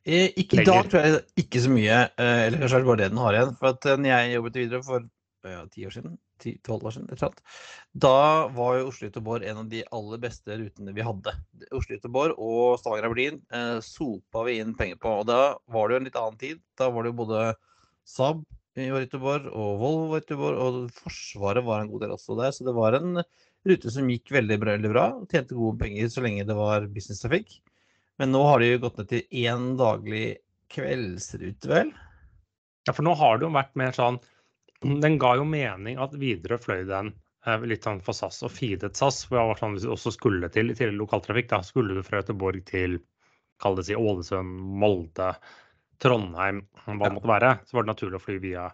Eh, 0.03 0.31
ikke, 0.39 0.63
I 0.63 0.67
dag 0.67 0.89
tror 0.91 1.05
jeg 1.05 1.19
ikke 1.45 1.61
så 1.63 1.71
mye, 1.71 1.97
eh, 2.19 2.41
eller 2.47 2.63
kanskje 2.63 2.79
er 2.79 2.83
det 2.83 2.89
bare 2.89 3.01
det 3.01 3.11
den 3.13 3.21
har 3.23 3.37
igjen. 3.37 3.53
For 3.59 3.75
at 3.75 3.87
eh, 3.87 3.99
når 3.99 4.11
jeg 4.13 4.33
jobbet 4.37 4.59
videre 4.61 4.83
for 4.87 5.09
ja, 5.51 5.65
ti 5.73 5.85
år 5.87 5.95
siden, 5.95 6.17
ti-tolv 6.43 6.87
år 6.87 6.95
siden, 6.95 7.09
et 7.11 7.17
eller 7.17 7.31
annet, 7.31 7.43
da 8.05 8.15
var 8.55 8.79
jo 8.79 8.89
Oslo-Göteborg 8.91 9.49
en 9.51 9.61
av 9.65 9.69
de 9.73 9.83
aller 9.99 10.23
beste 10.23 10.59
rutene 10.61 10.95
vi 10.97 11.05
hadde. 11.07 11.35
Oslo-Göteborg 11.75 12.39
og 12.39 12.79
Stavanger-Berlin 12.83 13.41
eh, 13.55 13.79
sopa 13.87 14.47
vi 14.49 14.59
inn 14.63 14.77
penger 14.79 15.01
på. 15.03 15.15
Og 15.23 15.29
da 15.31 15.41
var 15.73 15.89
det 15.89 15.97
jo 15.97 16.03
en 16.03 16.11
litt 16.11 16.19
annen 16.21 16.41
tid. 16.41 16.63
Da 16.79 16.91
var 16.93 17.05
det 17.05 17.13
jo 17.13 17.21
både 17.23 17.47
Saab 18.09 18.45
i 18.79 18.89
Göteborg 18.89 19.51
og 19.53 19.81
Volvo 19.83 20.17
i 20.17 20.21
Göteborg, 20.23 20.61
og 20.63 21.03
Forsvaret 21.03 21.67
var 21.67 21.83
en 21.83 21.91
god 21.93 22.07
del 22.07 22.15
også 22.15 22.39
der. 22.39 22.55
Så 22.55 22.69
det 22.69 22.77
var 22.77 22.97
en 22.99 23.21
rute 23.69 23.93
som 23.95 24.09
gikk 24.11 24.33
veldig 24.35 24.59
bra, 24.63 24.77
veldig 24.77 24.93
bra 24.95 25.05
og 25.19 25.29
tjente 25.31 25.59
gode 25.59 25.79
penger 25.83 26.09
så 26.11 26.25
lenge 26.25 26.47
det 26.49 26.57
var 26.59 26.89
businesstrafikk. 26.91 27.59
Men 28.21 28.33
nå 28.35 28.43
har 28.47 28.61
de 28.61 28.73
jo 28.73 28.81
gått 28.83 28.99
ned 29.01 29.11
til 29.11 29.45
én 29.45 29.73
daglig 29.81 30.27
kveldsrute, 30.73 31.69
vel? 31.69 31.93
Ja, 32.87 32.95
for 32.95 33.05
nå 33.07 33.15
har 33.19 33.39
det 33.39 33.47
jo 33.47 33.55
vært 33.55 33.77
mer 33.79 33.95
sånn 33.97 34.19
Den 34.83 35.19
ga 35.23 35.35
jo 35.39 35.45
mening 35.47 35.99
at 36.03 36.15
Widerøe 36.19 36.59
fløy 36.59 36.85
den 36.89 37.13
eh, 37.47 37.59
litt 37.69 37.85
sånn 37.87 38.01
for 38.03 38.13
SAS 38.19 38.43
og 38.47 38.51
feedet 38.55 38.97
SAS. 38.99 39.25
For 39.29 39.39
det 39.39 39.47
var 39.53 39.61
sånn 39.61 39.77
hvis 39.77 39.87
du 39.87 39.93
også 39.95 40.13
skulle 40.15 40.51
til 40.53 40.71
i 40.71 40.75
tidligere 40.75 40.99
lokaltrafikk, 41.01 41.49
da 41.53 41.61
skulle 41.67 41.95
du 41.95 42.03
fra 42.07 42.21
Göteborg 42.23 42.65
til 42.69 42.99
kall 43.63 43.77
det 43.79 43.85
si 43.87 43.95
Ålesund, 43.95 44.59
Molde, 44.83 45.37
Trondheim, 46.03 46.65
hva 46.87 46.97
det 46.99 47.13
måtte 47.15 47.31
være, 47.31 47.53
så 47.69 47.77
var 47.79 47.85
det 47.87 47.93
naturlig 47.93 48.19
å 48.19 48.25
fly 48.25 48.39
via 48.43 48.65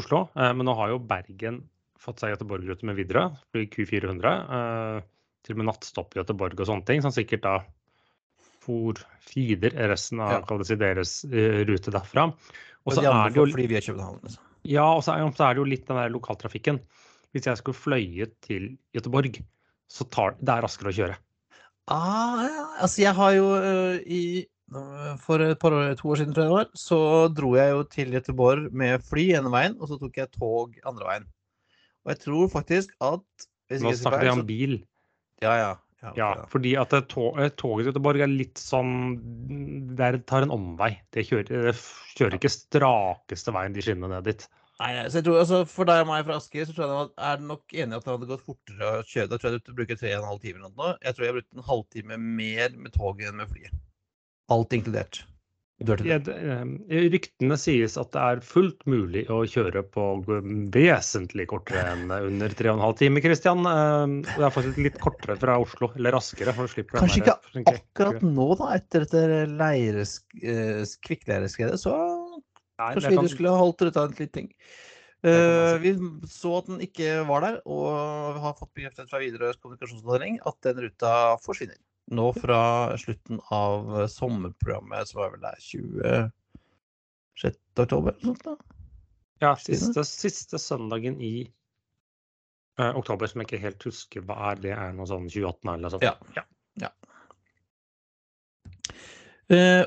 Oslo. 0.00 0.22
Eh, 0.36 0.52
Men 0.56 0.64
nå 0.66 0.74
har 0.78 0.88
jo 0.94 0.98
Bergen 0.98 1.62
fått 2.00 2.18
seg 2.22 2.32
Göteborg-rute 2.32 2.82
med 2.88 2.96
Widerøe, 2.96 3.28
fly 3.52 3.66
Q400. 3.68 4.32
eh, 4.56 5.02
Til 5.42 5.54
og 5.56 5.58
med 5.58 5.66
nattstopp 5.66 6.14
i 6.16 6.20
Göteborg 6.20 6.54
og 6.60 6.66
sånne 6.68 6.86
ting, 6.86 7.02
som 7.02 7.10
sikkert 7.10 7.42
da 7.42 7.56
for 8.62 8.94
feeder 9.18 9.74
resten 9.90 10.20
av 10.22 10.46
Ja. 10.46 10.76
deres 10.78 11.24
rute 11.26 11.90
derfra. 11.90 12.32
Og 12.86 12.92
så 12.94 13.02
de 13.02 13.08
er 13.10 13.30
det 13.30 13.36
jo 13.36 13.46
fly 13.46 13.66
via 13.66 13.80
København. 13.80 14.20
Liksom. 14.22 14.44
Ja, 14.68 14.86
og 14.86 15.02
så 15.04 15.16
er, 15.16 15.54
det 15.54 15.60
jo 15.60 15.66
litt 15.68 15.86
den 15.88 15.98
der 15.98 16.12
lokaltrafikken. 16.12 16.80
Hvis 17.32 17.48
jeg 17.48 17.58
skulle 17.58 17.78
fløyet 17.78 18.34
til 18.44 18.74
Göteborg, 18.94 19.40
så 19.90 20.06
tar 20.12 20.36
det 20.38 20.52
er 20.52 20.64
raskere 20.64 20.92
å 20.92 20.96
kjøre. 20.96 21.18
Ah, 21.90 22.42
ja. 22.46 22.66
Altså, 22.84 23.02
jeg 23.02 23.14
har 23.18 23.32
jo 23.34 23.46
øh, 23.58 24.00
i 24.06 24.22
For 25.20 25.42
et 25.44 25.58
par 25.60 25.74
år, 25.76 25.90
to 25.98 26.08
år 26.08 26.20
siden, 26.22 26.32
tror 26.32 26.46
jeg 26.46 26.48
det 26.48 26.56
var, 26.56 26.68
så 26.78 26.98
dro 27.28 27.50
jeg 27.58 27.72
jo 27.74 27.82
til 27.92 28.14
Göteborg 28.14 28.70
med 28.72 29.02
fly 29.04 29.26
ene 29.36 29.50
veien, 29.52 29.74
og 29.76 29.90
så 29.90 29.98
tok 30.00 30.16
jeg 30.16 30.30
tog 30.32 30.78
andre 30.88 31.08
veien. 31.10 31.26
Og 32.06 32.14
jeg 32.14 32.20
tror 32.22 32.46
faktisk 32.48 32.94
at 33.04 33.48
Nå 33.82 33.92
snakker 33.96 34.24
vi 34.24 34.32
om 34.32 34.46
bil. 34.48 34.78
Ja, 35.44 35.52
ja. 35.60 35.74
Ja, 36.02 36.12
Ja, 36.18 36.30
fordi 36.50 36.74
at 36.80 36.90
det 36.90 37.04
tog, 37.12 37.38
eh, 37.38 37.52
toget 37.54 37.86
til 37.86 37.92
Göteborg 37.92 38.24
er 38.24 38.30
litt 38.32 38.58
sånn 38.58 39.94
Det 39.96 40.26
tar 40.26 40.42
en 40.42 40.50
omvei. 40.54 40.96
Det 41.14 41.26
kjører, 41.28 41.70
det 41.70 41.76
kjører 42.18 42.38
ikke 42.38 42.50
strakeste 42.50 43.54
veien 43.54 43.72
de 43.76 43.84
skinnene 43.84 44.10
ned 44.16 44.24
dit. 44.24 44.48
Nei, 44.80 44.94
så 45.06 45.20
jeg 45.20 45.26
tror, 45.28 45.38
altså, 45.38 45.58
For 45.68 45.86
deg 45.86 46.00
og 46.02 46.08
meg 46.08 46.24
fra 46.26 46.36
Asker 46.40 46.66
så 46.66 46.74
tror 46.74 46.82
jeg 46.82 46.90
det 46.90 46.98
var- 46.98 47.32
er 47.32 47.44
nok 47.46 47.62
enig 47.72 47.96
at 47.96 48.04
det 48.04 48.12
hadde 48.12 48.30
gått 48.32 48.46
fortere 48.46 48.88
å 48.88 49.04
kjøre. 49.06 49.28
Da 49.28 49.38
tror 49.38 49.50
jeg 49.52 49.64
du 49.64 49.72
bruker 49.78 49.96
tre 49.96 50.14
og 50.16 50.22
en 50.22 50.28
halv 50.28 50.40
time. 50.40 50.56
eller 50.58 50.74
noe. 50.76 50.98
Jeg 51.02 51.14
tror 51.14 51.24
jeg 51.24 51.34
brukte 51.36 51.56
en 51.56 51.68
halvtime 51.70 52.18
mer 52.18 52.68
med 52.70 52.92
toget 52.92 53.28
enn 53.28 53.36
med 53.36 53.48
flyet. 53.48 53.70
Alt 54.50 54.70
inkludert. 54.70 55.22
Ryktene 55.82 57.58
sies 57.60 57.96
at 58.00 58.12
det 58.14 58.22
er 58.22 58.42
fullt 58.46 58.84
mulig 58.90 59.24
å 59.32 59.42
kjøre 59.48 59.82
på 59.94 60.06
vesentlig 60.74 61.48
kortere 61.50 61.84
enn 61.94 62.12
under 62.14 62.54
3,5 62.58 62.96
timer, 63.00 63.24
Christian. 63.24 63.66
Eh, 63.66 64.14
Det 64.32 64.46
er 64.46 64.54
faktisk 64.54 64.80
litt 64.82 65.00
kortere 65.02 65.36
fra 65.40 65.58
Oslo, 65.62 65.92
eller 65.96 66.16
raskere. 66.16 66.54
du 66.54 66.84
Kanskje 66.94 67.22
ikke 67.24 67.38
akkurat 67.74 68.22
nå, 68.22 68.48
da, 68.60 68.72
etter 68.78 69.06
dette 69.06 69.44
leires, 69.50 70.20
eh, 70.42 70.82
kvikkleireskredet, 71.06 71.80
så 71.80 71.96
Nei, 72.80 72.94
kanskje 72.94 73.10
det 73.10 73.26
vi 73.26 73.34
skulle 73.36 73.58
holdt 73.58 73.82
ut 73.82 73.96
av 73.96 74.08
en 74.08 74.16
liten 74.16 74.32
ting. 74.32 74.48
Eh, 75.22 75.76
vi 75.78 75.92
så 76.26 76.56
at 76.58 76.66
den 76.66 76.80
ikke 76.82 77.20
var 77.28 77.44
der, 77.44 77.60
og 77.70 78.40
har 78.42 78.56
fått 78.58 78.72
bekreftet 78.74 79.10
fra 79.10 79.20
Widerøes 79.22 79.60
kommunikasjonsavdeling 79.62 80.40
at 80.48 80.58
den 80.66 80.80
ruta 80.82 81.12
forsvinner. 81.44 81.78
Nå 82.12 82.32
fra 82.34 82.60
slutten 82.98 83.38
av 83.54 84.08
sommerprogrammet, 84.10 85.08
som 85.08 85.22
var 85.22 85.36
vel 85.36 85.44
der 85.44 85.60
26. 85.62 86.32
oktober? 87.78 88.16
eller 88.16 88.32
sånt 88.32 88.46
da. 88.48 88.56
Ja, 89.42 89.56
siste, 89.58 90.04
siste 90.06 90.58
søndagen 90.58 91.20
i 91.22 91.34
uh, 92.80 92.92
oktober, 92.98 93.30
som 93.30 93.42
jeg 93.42 93.50
ikke 93.50 93.62
helt 93.62 93.86
husker 93.86 94.26
hva 94.26 94.38
er. 94.50 94.60
Det 94.62 94.74
er 94.74 94.92
noe 94.96 95.08
sånn 95.10 95.30
2018 95.30 95.70
eller 95.70 95.82
noe 95.86 95.94
sånt. 95.96 96.06
Ja. 96.06 96.42
Eh, 96.42 96.51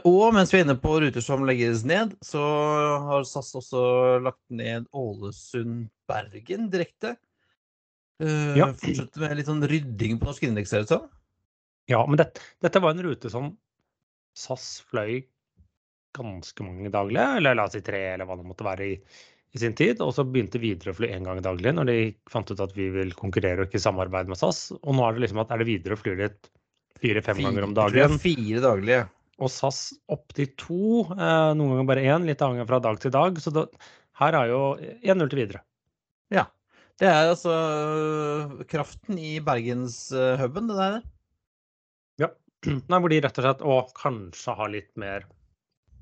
og 0.05 0.33
mens 0.35 0.51
vi 0.53 0.59
er 0.59 0.65
inne 0.65 0.77
på 0.79 0.95
ruter 1.01 1.23
som 1.23 1.45
legges 1.47 1.83
ned, 1.87 2.13
så 2.25 2.41
har 3.07 3.27
SAS 3.27 3.53
også 3.57 3.83
lagt 4.23 4.43
ned 4.53 4.87
Ålesund-Bergen 4.93 6.69
direkte. 6.73 7.15
Uh, 8.21 8.55
Ja. 8.55 8.69
Fortsetter 8.71 9.25
med 9.25 9.37
litt 9.39 9.49
sånn 9.49 9.65
rydding 9.67 10.19
på 10.21 10.29
norsk 10.29 10.45
indeks, 10.47 10.71
ser 10.71 10.83
det 10.83 10.89
ut 10.89 10.95
som. 10.95 11.07
Ja, 11.91 12.01
men 12.07 12.17
det, 12.21 12.31
dette 12.65 12.81
var 12.81 12.95
en 12.95 13.05
rute 13.05 13.29
som 13.31 13.53
SAS 14.37 14.83
fløy 14.89 15.23
ganske 16.15 16.63
mange 16.63 16.91
daglige, 16.93 17.25
eller 17.39 17.57
la 17.57 17.65
oss 17.67 17.75
si 17.75 17.83
tre, 17.83 18.01
eller 18.13 18.27
hva 18.27 18.37
det 18.39 18.47
måtte 18.47 18.67
være, 18.67 18.87
i, 18.87 19.25
i 19.55 19.61
sin 19.61 19.75
tid, 19.75 19.99
og 20.03 20.13
så 20.15 20.23
begynte 20.27 20.61
Widerøe 20.63 20.95
å 20.95 20.99
fly 20.99 21.09
én 21.15 21.27
gang 21.27 21.41
daglig 21.43 21.73
når 21.75 21.89
de 21.89 21.97
fant 22.31 22.49
ut 22.51 22.63
at 22.63 22.75
vi 22.77 22.87
vil 22.93 23.11
konkurrere 23.19 23.63
og 23.63 23.69
ikke 23.69 23.83
samarbeide 23.83 24.31
med 24.31 24.39
SAS. 24.39 24.69
Og 24.81 24.95
nå 24.95 25.03
er 25.05 25.15
det 25.15 25.25
liksom 25.25 25.43
at 25.43 25.51
er 25.51 25.61
det 25.61 25.69
Widerøe 25.69 25.99
flyr 25.99 26.21
litt 26.23 26.49
fire-fem 27.03 27.43
ganger 27.43 27.67
om 27.67 27.75
dagen. 27.75 28.17
Fire 28.23 28.63
daglige. 28.63 29.03
Og 29.43 29.51
SAS 29.51 29.89
opptil 30.11 30.51
to, 30.59 31.07
eh, 31.15 31.51
noen 31.57 31.73
ganger 31.73 31.89
bare 31.89 32.05
én, 32.07 32.27
litt 32.27 32.43
avhengig 32.43 32.67
fra 32.69 32.79
dag 32.83 32.99
til 33.03 33.11
dag. 33.11 33.41
Så 33.43 33.51
det, 33.55 33.65
her 34.21 34.37
er 34.39 34.51
jo 34.53 34.61
1-0 35.03 35.31
til 35.31 35.41
videre. 35.41 35.63
Ja. 36.31 36.47
Det 36.95 37.09
er 37.11 37.33
altså 37.33 37.51
øh, 37.51 38.63
kraften 38.71 39.17
i 39.19 39.41
Bergenshuben, 39.43 40.69
det 40.71 40.79
der. 40.79 41.01
Nei, 42.65 42.99
hvor 42.99 43.11
de 43.11 43.21
rett 43.21 43.39
og 43.39 43.45
slett 43.45 43.63
å, 43.65 43.79
kanskje 43.97 44.55
har 44.57 44.71
litt 44.73 44.91
mer 44.99 45.25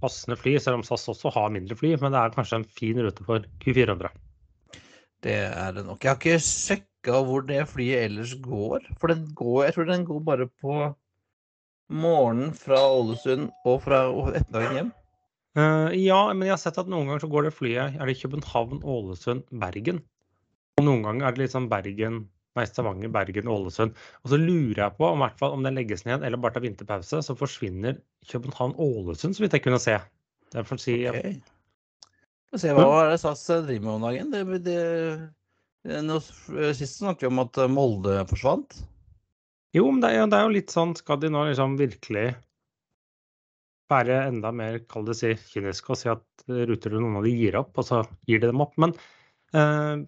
passende 0.03 0.37
fly, 0.39 0.55
selv 0.61 0.79
om 0.79 0.85
SAS 0.87 1.09
også 1.11 1.31
har 1.35 1.51
mindre 1.53 1.77
fly. 1.79 1.93
Men 2.01 2.15
det 2.15 2.21
er 2.21 2.35
kanskje 2.35 2.61
en 2.61 2.69
fin 2.79 2.99
rute 3.03 3.25
for 3.27 3.45
Q400. 3.63 4.11
Det 5.23 5.37
er 5.47 5.75
det 5.75 5.85
nok. 5.87 6.03
Jeg 6.03 6.11
har 6.11 6.19
ikke 6.19 6.43
sjekka 6.43 7.21
hvor 7.27 7.45
det 7.47 7.61
flyet 7.71 8.09
ellers 8.09 8.35
går. 8.43 8.87
For 8.99 9.11
den 9.11 9.25
går, 9.35 9.59
jeg 9.67 9.77
tror 9.77 9.89
den 9.91 10.05
går 10.07 10.25
bare 10.27 10.49
på 10.63 10.77
morgenen 11.91 12.53
fra 12.57 12.79
Ålesund 12.79 13.49
og 13.67 13.81
fra 13.85 14.05
ettermiddagen 14.33 14.79
hjem. 14.79 14.91
Uh, 15.53 15.91
ja, 15.93 16.19
men 16.33 16.47
jeg 16.47 16.55
har 16.55 16.61
sett 16.63 16.79
at 16.81 16.89
noen 16.89 17.09
ganger 17.09 17.21
så 17.21 17.29
går 17.29 17.47
det 17.47 17.53
flyet 17.53 17.99
er 17.99 18.09
det 18.09 18.17
København, 18.21 18.81
Ålesund, 18.81 19.43
Bergen. 19.61 20.01
Og 20.79 20.87
noen 20.87 21.03
ganger 21.05 21.27
er 21.29 21.37
det 21.37 21.51
sånn 21.53 21.69
Bergen, 21.69 22.23
nei, 22.57 22.65
Stavanger, 22.69 23.11
Bergen, 23.13 23.49
Ålesund. 23.51 23.93
Og 24.23 24.33
så 24.33 24.39
lurer 24.41 24.81
jeg 24.85 24.97
på 24.97 25.09
om, 25.11 25.21
i 25.21 25.27
hvert 25.27 25.41
fall, 25.41 25.53
om 25.53 25.65
den 25.65 25.77
legges 25.77 26.07
ned 26.07 26.25
eller 26.25 26.41
bare 26.41 26.57
tar 26.57 26.65
vinterpause, 26.65 27.21
så 27.25 27.37
forsvinner 27.37 27.99
København-Ålesund, 28.31 29.37
så 29.37 29.45
vidt 29.45 29.59
jeg 29.59 29.65
kunne 29.67 29.81
se. 29.83 29.99
Det 30.53 30.65
får 30.69 30.81
si, 30.81 30.97
Ok. 31.09 31.51
Få 32.53 32.61
se, 32.61 32.73
hva 32.77 32.89
er 33.03 33.13
det 33.13 33.21
SAS 33.21 33.45
driver 33.49 33.85
med 33.85 33.93
om 33.93 34.03
dagen? 34.07 34.33
Det, 34.33 34.41
det, 34.65 34.81
det, 35.85 36.73
sist 36.77 36.99
snakket 36.99 37.25
vi 37.25 37.31
om 37.31 37.41
at 37.41 37.61
Molde 37.73 38.19
forsvant. 38.29 38.77
Jo, 39.73 39.87
men 39.89 40.01
det 40.03 40.11
er, 40.13 40.27
det 40.29 40.37
er 40.37 40.47
jo 40.47 40.53
litt 40.53 40.73
sånn 40.73 40.93
Skal 40.97 41.21
de 41.21 41.31
nå 41.33 41.47
liksom 41.49 41.77
virkelig 41.79 42.27
være 43.91 44.19
enda 44.29 44.49
mer, 44.55 44.79
kall 44.89 45.05
det 45.05 45.17
si, 45.19 45.33
kyniske 45.51 45.93
og 45.93 45.99
si 45.99 46.09
at 46.09 46.45
ruter 46.69 46.95
noen 46.95 47.19
av 47.19 47.27
de 47.27 47.33
gir 47.35 47.57
opp, 47.59 47.75
og 47.77 47.85
så 47.85 47.99
gir 48.29 48.41
de 48.41 48.49
dem 48.49 48.63
opp. 48.63 48.73
Men 48.81 48.95
eh, 49.53 50.01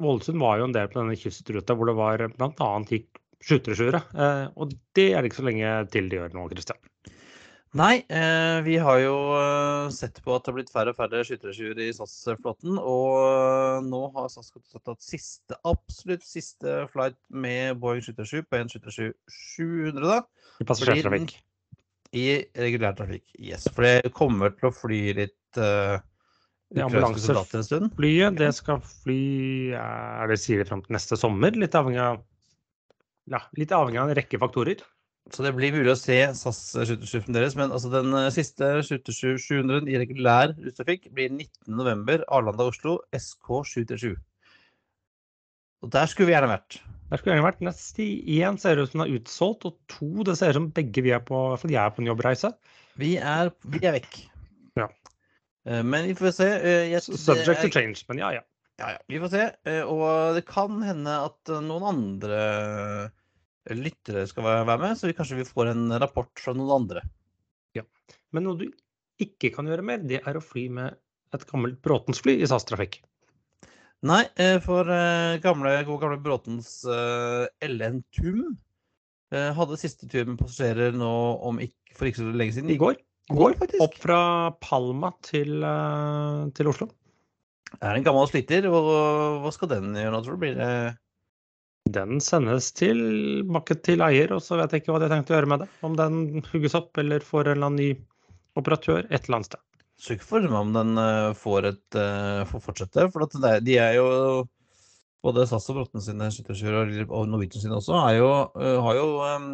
var 0.00 0.58
jo 0.58 0.66
en 0.66 0.74
del 0.74 0.88
på 0.90 0.98
denne 0.98 1.18
kystruta 1.20 1.76
hvor 1.78 1.90
det 1.90 1.96
var 1.98 2.24
bl.a. 2.32 2.70
gikk 2.88 3.20
skytterskjure. 3.44 4.00
Eh, 4.18 4.46
og 4.58 4.74
det 4.98 5.08
er 5.12 5.22
det 5.22 5.30
ikke 5.30 5.42
så 5.42 5.46
lenge 5.46 5.74
til 5.94 6.10
de 6.10 6.18
gjør 6.18 6.34
nå, 6.34 6.48
Christian. 6.50 6.80
Nei, 7.76 8.00
eh, 8.08 8.58
vi 8.64 8.78
har 8.80 8.98
jo 9.02 9.16
eh, 9.36 9.90
sett 9.92 10.22
på 10.24 10.32
at 10.32 10.44
det 10.44 10.52
har 10.52 10.56
blitt 10.56 10.70
færre 10.72 10.94
og 10.94 10.96
færre 10.96 11.20
skyttertjuver 11.26 11.82
i 11.84 11.90
SAS-flåten. 11.92 12.78
Og 12.80 13.16
eh, 13.20 13.80
nå 13.84 14.00
har 14.14 14.30
SAS 14.32 14.48
tatt 14.54 15.04
siste, 15.04 15.58
absolutt 15.68 16.24
siste 16.24 16.86
flight 16.94 17.18
med 17.28 17.76
Boeing 17.82 18.00
737 18.00 18.48
på 18.48 18.60
en 18.60 18.72
737 18.72 19.12
700 19.58 20.08
da, 20.08 20.18
I 20.64 20.68
passasjertrafikk. 20.70 21.36
i 22.16 22.26
regulær 22.56 22.96
trafikk. 22.96 23.26
Yes, 23.36 23.68
for 23.68 23.84
det 23.84 24.14
kommer 24.16 24.56
til 24.56 24.70
å 24.70 24.74
fly 24.74 25.02
litt 25.20 25.60
uh, 25.60 26.00
Det 26.72 26.88
stund. 27.68 27.92
Flyet 28.00 28.40
det 28.40 28.54
skal 28.56 28.80
fly 28.80 29.22
er 29.76 30.32
det 30.32 30.40
sier 30.40 30.64
de 30.64 30.70
fram 30.72 30.80
til 30.84 30.96
neste 30.96 31.20
sommer, 31.20 31.52
litt 31.52 31.76
avhengig 31.76 32.00
av 32.00 32.24
ja, 33.28 33.42
litt 33.60 33.72
avhengig 33.76 34.00
av 34.00 34.08
en 34.08 34.16
rekke 34.16 34.40
faktorer. 34.40 34.80
Så 35.34 35.44
det 35.44 35.50
blir 35.58 35.74
mulig 35.74 35.92
å 35.92 35.98
se 35.98 36.16
SAS 36.32 36.58
737 36.72 37.26
deres, 37.36 37.54
men 37.58 37.72
altså 37.74 37.90
den 37.92 38.14
eh, 38.16 38.30
siste 38.32 38.70
737 38.80 39.36
700 39.44 39.90
i 39.92 39.98
regulær 40.00 40.54
russtrafikk 40.56 41.10
blir 41.12 41.28
19.11. 41.34 42.22
Arlanda-Oslo 42.32 42.94
SK 43.12 43.50
737. 43.74 44.14
Og 45.84 45.92
der 45.94 46.08
skulle 46.10 46.30
vi 46.30 46.34
gjerne 46.34 46.50
vært. 46.50 46.78
Der 47.10 47.20
skulle 47.20 47.34
vi 47.34 47.36
gjerne 47.38 47.48
vært 47.50 47.60
nest 47.68 48.00
i 48.02 48.08
én 48.40 48.56
ser 48.60 48.80
ut 48.80 48.88
som 48.90 49.02
den 49.02 49.06
er 49.10 49.18
utsolgt, 49.20 49.68
og 49.68 49.76
to 49.92 50.24
det 50.26 50.38
ser 50.40 50.54
ut 50.54 50.58
som 50.62 50.70
begge 50.74 51.04
vi 51.04 51.12
er 51.14 51.20
på 51.24 51.42
for 51.60 51.72
jeg 51.72 51.80
er 51.84 51.92
på 51.94 52.02
en 52.02 52.10
jobbreise. 52.10 52.50
Vi 52.98 53.12
er, 53.20 53.52
vi 53.68 53.84
er 53.84 53.98
vekk. 54.00 54.18
Ja. 54.80 54.88
Eh, 55.68 55.82
Men 55.84 56.08
vi 56.08 56.16
får 56.18 56.34
se. 56.40 56.48
Eh, 56.56 56.88
jeg- 56.94 57.04
Subject 57.04 57.62
to 57.62 57.70
change, 57.76 58.04
men 58.08 58.24
ja 58.24 58.32
ja. 58.40 58.42
Ja, 58.80 58.92
ja, 58.94 58.98
vi 59.10 59.18
får 59.18 59.30
se. 59.32 59.44
Og 59.90 60.36
det 60.36 60.44
kan 60.46 60.80
hende 60.86 61.14
at 61.26 61.50
noen 61.66 61.82
andre 61.82 63.10
lyttere 63.76 64.24
skal 64.30 64.46
være 64.46 64.78
med, 64.80 64.96
så 64.98 65.10
vi 65.10 65.16
kanskje 65.16 65.40
vi 65.40 65.48
får 65.48 65.72
en 65.72 65.98
rapport 66.00 66.32
fra 66.40 66.54
noen 66.56 66.74
andre. 66.80 67.02
Ja. 67.76 67.84
Men 68.32 68.46
noe 68.46 68.58
du 68.60 68.68
ikke 69.22 69.50
kan 69.54 69.68
gjøre 69.68 69.84
mer, 69.84 70.02
det 70.04 70.22
er 70.22 70.38
å 70.38 70.44
fly 70.44 70.68
med 70.72 70.98
et 71.34 71.44
gammelt 71.48 71.80
Bråtens-fly 71.84 72.38
i 72.40 72.48
SAS-trafikk. 72.48 73.00
Nei, 74.08 74.22
eh, 74.38 74.56
for 74.62 74.86
eh, 74.94 75.40
gamle, 75.42 75.72
gode 75.88 76.04
gamle 76.04 76.20
Bråtens 76.22 76.70
eh, 76.86 77.48
LN 77.66 78.02
Tum 78.14 78.56
hadde 79.28 79.76
siste 79.76 80.06
tur 80.08 80.24
med 80.24 80.38
passasjerer 80.40 80.94
nå 80.96 81.08
om 81.44 81.58
ikke, 81.60 81.92
for 81.98 82.08
ikke 82.08 82.22
så 82.22 82.30
lenge 82.32 82.54
siden. 82.56 82.70
I 82.72 82.78
går. 82.80 82.94
går, 83.28 83.58
faktisk. 83.60 83.82
Opp 83.84 83.98
fra 84.00 84.20
Palma 84.64 85.10
til, 85.20 85.66
til 86.56 86.70
Oslo. 86.70 86.86
Det 87.74 87.82
er 87.84 87.98
en 87.98 88.06
gammel 88.06 88.24
sliter. 88.30 88.70
Og 88.72 88.88
hva 89.44 89.52
skal 89.52 89.68
den 89.74 89.92
gjøre 89.92 90.14
nå, 90.14 90.22
tror 90.24 90.38
du? 90.38 90.40
Blir 90.46 90.56
det 90.56 90.70
Den 91.94 92.20
sendes 92.24 92.70
tilbake 92.76 93.76
til 93.86 94.02
eier, 94.04 94.32
og 94.34 94.42
så 94.44 94.58
vet 94.60 94.74
jeg 94.74 94.82
ikke 94.82 94.94
hva 94.94 95.00
de 95.02 95.08
har 95.08 95.14
tenkt 95.16 95.32
å 95.32 95.36
gjøre 95.36 95.50
med 95.52 95.64
det. 95.64 95.68
Om 95.86 95.96
den 95.98 96.20
hugges 96.50 96.76
opp 96.78 96.98
eller 97.00 97.24
får 97.24 97.48
en 97.48 97.56
eller 97.56 97.70
annen 97.70 97.82
ny 97.82 97.90
operatør 98.58 99.06
et 99.08 99.24
eller 99.24 99.38
annet 99.40 99.50
sted. 99.52 99.64
Så 99.98 100.14
ikke 100.14 100.28
for 100.28 100.44
meg 100.46 100.60
om 100.60 100.70
den 100.76 101.00
eh, 101.02 101.32
får, 101.38 101.72
et, 101.72 101.98
eh, 101.98 102.44
får 102.50 102.62
fortsette. 102.68 103.08
For 103.14 103.26
er- 103.26 103.64
de 103.66 103.78
er 103.82 103.98
jo 103.98 104.08
Både 105.26 105.42
SAS 105.50 105.64
og 105.72 105.80
Bråten 105.80 105.98
sine 105.98 106.28
og, 106.30 107.24
Norwegian 107.26 107.62
sine 107.64 107.74
også 107.74 107.96
er 108.06 108.18
jo, 108.20 108.28
eh, 108.62 108.76
har 108.84 108.94
jo 108.94 109.06
um, 109.26 109.48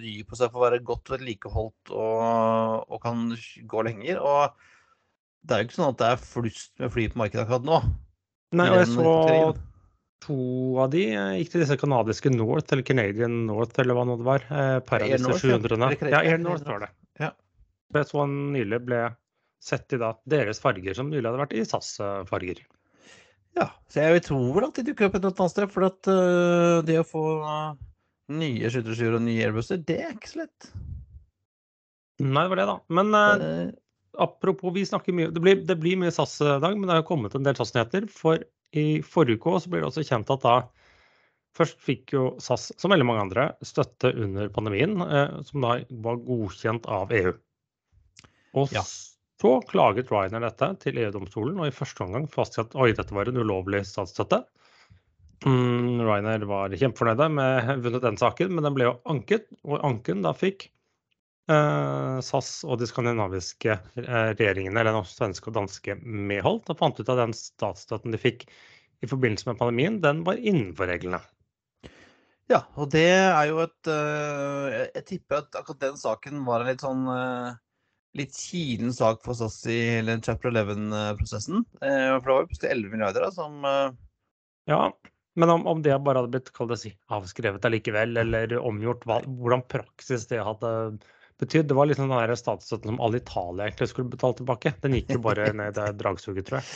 ry 0.00 0.14
på 0.24 0.38
seg 0.38 0.48
for 0.48 0.62
å 0.62 0.64
være 0.64 0.78
godt 0.88 1.12
vedlikeholdt 1.12 1.92
og, 1.92 2.86
og 2.88 3.02
kan 3.02 3.26
gå 3.68 3.84
lenger. 3.84 4.22
Og 4.24 4.56
det 5.44 5.52
er 5.52 5.60
jo 5.60 5.68
ikke 5.68 5.76
sånn 5.76 5.92
at 5.92 6.00
det 6.00 6.08
er 6.14 6.24
flust 6.24 6.72
med 6.80 6.94
fly 6.94 7.04
på 7.12 7.20
markedet 7.20 7.44
akkurat 7.44 7.68
nå. 7.68 7.82
Nei, 8.56 8.70
og 8.72 8.80
jeg 8.80 8.88
så. 8.94 9.12
To 10.22 10.36
av 10.82 10.92
de 10.94 11.06
eh, 11.12 11.38
gikk 11.40 11.54
til 11.54 11.64
disse 11.64 11.78
kanadiske 11.80 12.32
North, 12.34 12.72
eller 12.72 12.86
Canadian 12.86 13.42
North, 13.48 13.78
eller 13.82 13.98
hva 13.98 14.04
nå 14.08 14.18
det 14.20 14.28
var. 14.28 14.46
Eh, 14.48 14.76
par 14.86 15.02
av 15.02 15.08
Air 15.08 15.18
disse 15.18 15.28
North, 15.28 15.46
ja. 15.46 15.58
700-ene. 15.58 15.88
Eller 15.88 16.00
Canadian- 16.00 16.14
Ja, 16.14 16.36
Air 16.36 16.44
North 16.44 16.68
var 16.68 16.84
det. 16.86 16.92
Ja. 17.20 17.32
Jeg 17.92 18.08
så 18.08 18.22
han 18.22 18.36
nylig 18.54 18.80
ble 18.86 19.02
sett 19.62 19.94
i 19.94 20.00
da 20.00 20.14
deres 20.28 20.62
farger, 20.62 20.94
som 20.96 21.10
nylig 21.10 21.28
hadde 21.28 21.42
vært 21.44 21.56
i 21.58 21.64
SAS-farger. 21.66 22.62
Ja, 23.58 23.68
så 23.92 24.06
jeg 24.06 24.24
tror 24.24 24.48
vel 24.56 24.66
at 24.70 24.78
de 24.78 24.86
dukker 24.88 25.08
opp 25.08 25.18
et 25.18 25.24
eller 25.26 25.36
annet 25.36 25.52
sted. 25.52 25.68
For 25.72 25.86
at 25.86 26.08
uh, 26.08 26.80
det 26.88 26.96
å 27.02 27.06
få 27.06 27.24
uh, 27.44 27.74
nye 28.32 28.70
skytterskyer 28.72 29.18
og 29.18 29.24
nye 29.26 29.44
airbusser, 29.44 29.82
det 29.84 29.98
er 30.06 30.16
ikke 30.16 30.32
så 30.32 30.42
lett. 30.44 30.72
Nei, 32.22 32.46
det 32.46 32.52
var 32.54 32.60
det, 32.62 32.66
da. 32.70 32.78
Men 32.96 33.12
uh, 33.12 33.68
apropos, 34.24 34.72
vi 34.74 34.86
snakker 34.88 35.14
mye 35.16 35.30
Det 35.34 35.42
blir, 35.42 35.62
det 35.68 35.78
blir 35.80 36.00
mye 36.00 36.14
SAS 36.14 36.38
i 36.40 36.48
dag, 36.64 36.72
men 36.72 36.88
det 36.88 36.98
har 37.00 37.06
kommet 37.08 37.36
en 37.36 37.46
del 37.46 37.58
SAS-nyheter. 37.58 38.08
For 38.12 38.42
i 38.72 39.02
forrige 39.04 39.40
uke 39.40 39.58
så 39.60 39.72
ble 39.72 39.82
det 39.82 39.90
også 39.90 40.06
kjent 40.08 40.32
at 40.34 40.46
da 40.46 40.56
Først 41.52 41.82
fikk 41.84 42.14
jo 42.14 42.28
SAS, 42.40 42.70
som 42.80 42.92
veldig 42.94 43.04
mange 43.04 43.26
andre, 43.26 43.42
støtte 43.60 44.08
under 44.16 44.48
pandemien, 44.54 44.94
eh, 45.04 45.34
som 45.44 45.60
da 45.60 45.74
var 46.04 46.22
godkjent 46.24 46.86
av 46.88 47.12
EU. 47.12 47.34
Og 48.56 48.72
Ja. 48.72 48.80
så 48.80 49.52
klaget 49.68 50.08
Ryanair 50.08 50.46
dette 50.48 50.70
til 50.80 50.96
EU-domstolen, 51.02 51.60
og 51.60 51.66
i 51.66 51.74
første 51.76 52.06
omgang 52.06 52.24
fastsatt 52.30 52.74
oi, 52.74 52.92
dette 52.92 53.12
var 53.12 53.28
en 53.28 53.36
ulovlig 53.36 53.84
statsstøtte. 53.84 54.46
Mm, 55.44 56.00
Ryanair 56.00 56.46
var 56.46 56.70
kjempefornøyde 56.70 57.28
med 57.34 57.82
vunnet 57.82 58.00
den 58.02 58.16
saken, 58.16 58.54
men 58.54 58.64
den 58.64 58.74
ble 58.74 58.84
jo 58.88 59.00
anket, 59.04 59.44
og 59.66 59.84
anken 59.84 60.22
da 60.22 60.32
fikk 60.32 60.70
SAS 61.48 62.50
og 62.62 62.78
de 62.78 62.86
skandinaviske 62.86 63.74
eh, 63.74 64.28
regjeringene, 64.38 64.78
eller 64.78 64.94
den 64.94 65.08
svenske 65.08 65.50
og 65.50 65.56
danske, 65.58 65.96
medholdt, 66.02 66.70
og 66.70 66.78
fant 66.78 67.00
ut 67.00 67.08
at 67.08 67.18
den 67.18 67.34
statsstøtten 67.36 68.14
de 68.14 68.20
fikk 68.20 68.46
i 69.02 69.08
forbindelse 69.10 69.48
med 69.50 69.58
pandemien, 69.58 69.98
den 70.04 70.22
var 70.26 70.38
innenfor 70.38 70.86
reglene. 70.92 71.18
Ja, 72.50 72.62
og 72.78 72.90
det 72.92 73.08
er 73.08 73.48
jo 73.48 73.62
et 73.64 73.90
øh, 73.90 74.66
jeg- 74.94 75.06
tipper 75.08 75.40
at 75.42 75.58
akkurat 75.58 75.80
den 75.88 75.98
saken 75.98 76.42
var 76.46 76.62
en 76.62 76.70
litt 76.70 76.84
sånn 76.84 77.06
litt 78.18 78.34
kilen 78.36 78.92
sak 78.92 79.22
for 79.24 79.34
SAS 79.34 79.62
i 79.72 79.78
hele 79.96 80.18
Chapter 80.20 80.52
11-prosessen. 80.52 81.62
For 81.80 82.26
det 82.26 82.34
var 82.34 82.42
jo 82.44 82.50
plutselig 82.50 82.74
11 82.74 82.92
milliarder 82.92 83.24
da, 83.24 83.30
som 83.32 83.64
Ja, 84.68 84.82
men 85.40 85.50
om, 85.50 85.64
om 85.66 85.80
det 85.82 85.96
bare 86.04 86.20
hadde 86.20 86.34
blitt 86.34 86.78
si, 86.78 86.92
avskrevet 87.08 87.64
allikevel, 87.64 88.18
eller 88.20 88.52
omgjort, 88.60 89.06
hva, 89.08 89.22
hvordan 89.24 89.64
praksis 89.72 90.28
det 90.28 90.42
hadde 90.44 90.74
betydd. 91.40 91.68
Det 91.70 91.76
var 91.78 91.88
liksom 91.90 92.12
den 92.12 92.36
statsstøtten 92.36 92.92
som 92.92 93.00
Alitalia 93.04 93.68
egentlig 93.68 93.90
skulle 93.90 94.12
betale 94.12 94.38
tilbake. 94.40 94.74
Den 94.84 94.96
gikk 94.98 95.14
jo 95.16 95.24
bare 95.24 95.50
ned 95.62 95.80
i 95.80 95.88
dragsuget, 95.98 96.46
tror 96.48 96.60
jeg. 96.60 96.70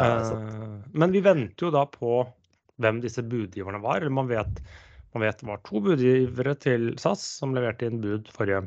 ja. 0.00 0.12
Eh, 0.20 0.76
Men 0.92 1.14
vi 1.14 1.24
venter 1.24 1.68
jo 1.68 1.72
da 1.74 1.86
på 1.90 2.22
hvem 2.82 3.02
disse 3.04 3.22
budgiverne 3.22 3.82
var. 3.82 4.00
eller 4.00 4.14
Man 4.14 4.30
vet, 4.30 4.62
man 5.14 5.26
vet 5.26 5.40
det 5.40 5.50
var 5.50 5.62
to 5.68 5.82
budgivere 5.84 6.54
til 6.58 6.92
SAS 7.00 7.24
som 7.40 7.54
leverte 7.56 7.86
inn 7.88 8.00
bud 8.02 8.30
forrige, 8.34 8.66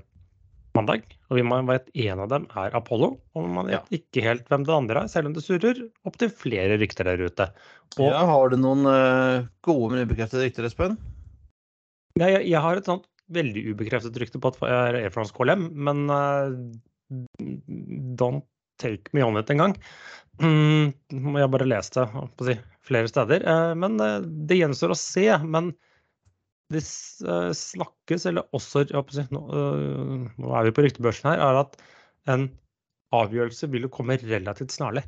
mandag. 0.75 1.05
Og 1.29 1.39
vi 1.39 1.45
vet 1.69 1.89
en 2.05 2.21
av 2.25 2.29
dem 2.31 2.45
er 2.59 2.75
Apollo, 2.77 3.15
og 3.35 3.49
man 3.49 3.69
vet 3.71 3.95
ikke 3.95 4.23
helt 4.25 4.47
hvem 4.51 4.65
det 4.67 4.75
andre 4.75 5.03
er, 5.05 5.11
selv 5.11 5.29
om 5.29 5.35
det 5.35 5.43
surrer 5.45 5.81
opptil 6.07 6.31
flere 6.31 6.77
rykter 6.81 7.07
der 7.07 7.23
ute. 7.25 7.49
Og, 7.97 8.07
ja, 8.09 8.21
har 8.27 8.51
du 8.51 8.57
noen 8.59 8.83
uh, 8.87 9.47
gode, 9.65 9.93
men 9.93 10.05
ubekreftede 10.05 10.45
rykter, 10.45 10.67
Espen? 10.67 10.97
Ja, 12.19 12.29
jeg, 12.29 12.45
jeg, 12.47 12.61
har 12.63 12.79
et 12.79 12.87
sånt 12.87 13.07
veldig 13.33 13.63
ubekreftet 13.71 14.17
rykte 14.21 14.41
på 14.41 14.51
at 14.51 14.59
det 14.61 14.73
er 14.73 14.99
Air 14.99 15.13
France 15.13 15.33
KLM, 15.35 15.69
men 15.73 16.05
uh, 16.11 16.53
don't 18.19 18.45
take 18.81 19.09
me 19.15 19.23
on 19.25 19.39
it 19.39 19.49
engang. 19.53 19.75
Mm, 20.41 20.91
jeg 21.09 21.51
bare 21.53 21.67
leste 21.69 22.05
det 22.43 22.59
flere 22.85 23.09
steder. 23.09 23.45
Uh, 23.47 23.73
men 23.79 23.97
uh, 24.01 24.19
det 24.21 24.59
gjenstår 24.59 24.93
å 24.93 24.99
se. 24.99 25.25
Men 25.45 25.73
det 26.73 26.81
snakkes, 26.81 28.25
eller 28.25 28.47
også 28.57 28.87
nå, 28.89 29.41
er 29.53 30.65
vi 30.65 30.73
på 30.73 30.85
ryktebørsen 30.85 31.29
her, 31.29 31.43
er 31.45 31.59
at 31.61 31.75
en 32.33 32.47
avgjørelse 33.13 33.69
vil 33.69 33.85
jo 33.85 33.91
komme 33.93 34.17
relativt 34.23 34.73
snarlig. 34.73 35.05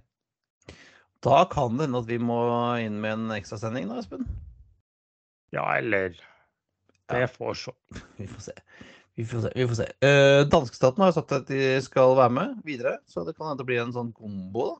Da 1.25 1.41
kan 1.49 1.77
det 1.77 1.87
hende 1.87 2.03
at 2.03 2.09
vi 2.11 2.19
må 2.21 2.37
inn 2.77 2.99
med 3.01 3.15
en 3.15 3.33
ekstrasending, 3.33 3.89
da, 3.89 3.97
Espen? 4.03 4.27
Ja, 5.55 5.65
eller 5.79 6.13
Det 7.11 7.27
får 7.33 7.59
så. 7.63 7.73
Vi 8.19 8.27
får 8.27 8.47
se. 8.49 8.55
Vi 9.17 9.25
får 9.25 9.47
se. 9.47 9.51
vi 9.55 9.65
får 9.67 9.75
se. 9.79 9.85
Uh, 10.05 10.43
Danskestaten 10.45 11.01
har 11.01 11.13
sagt 11.15 11.31
at 11.33 11.47
de 11.49 11.79
skal 11.81 12.11
være 12.19 12.33
med 12.35 12.57
videre, 12.67 12.99
så 13.09 13.23
det 13.25 13.33
kan 13.33 13.49
hende 13.49 13.65
blir 13.65 13.81
en 13.81 13.95
sånn 13.95 14.11
kombo, 14.13 14.75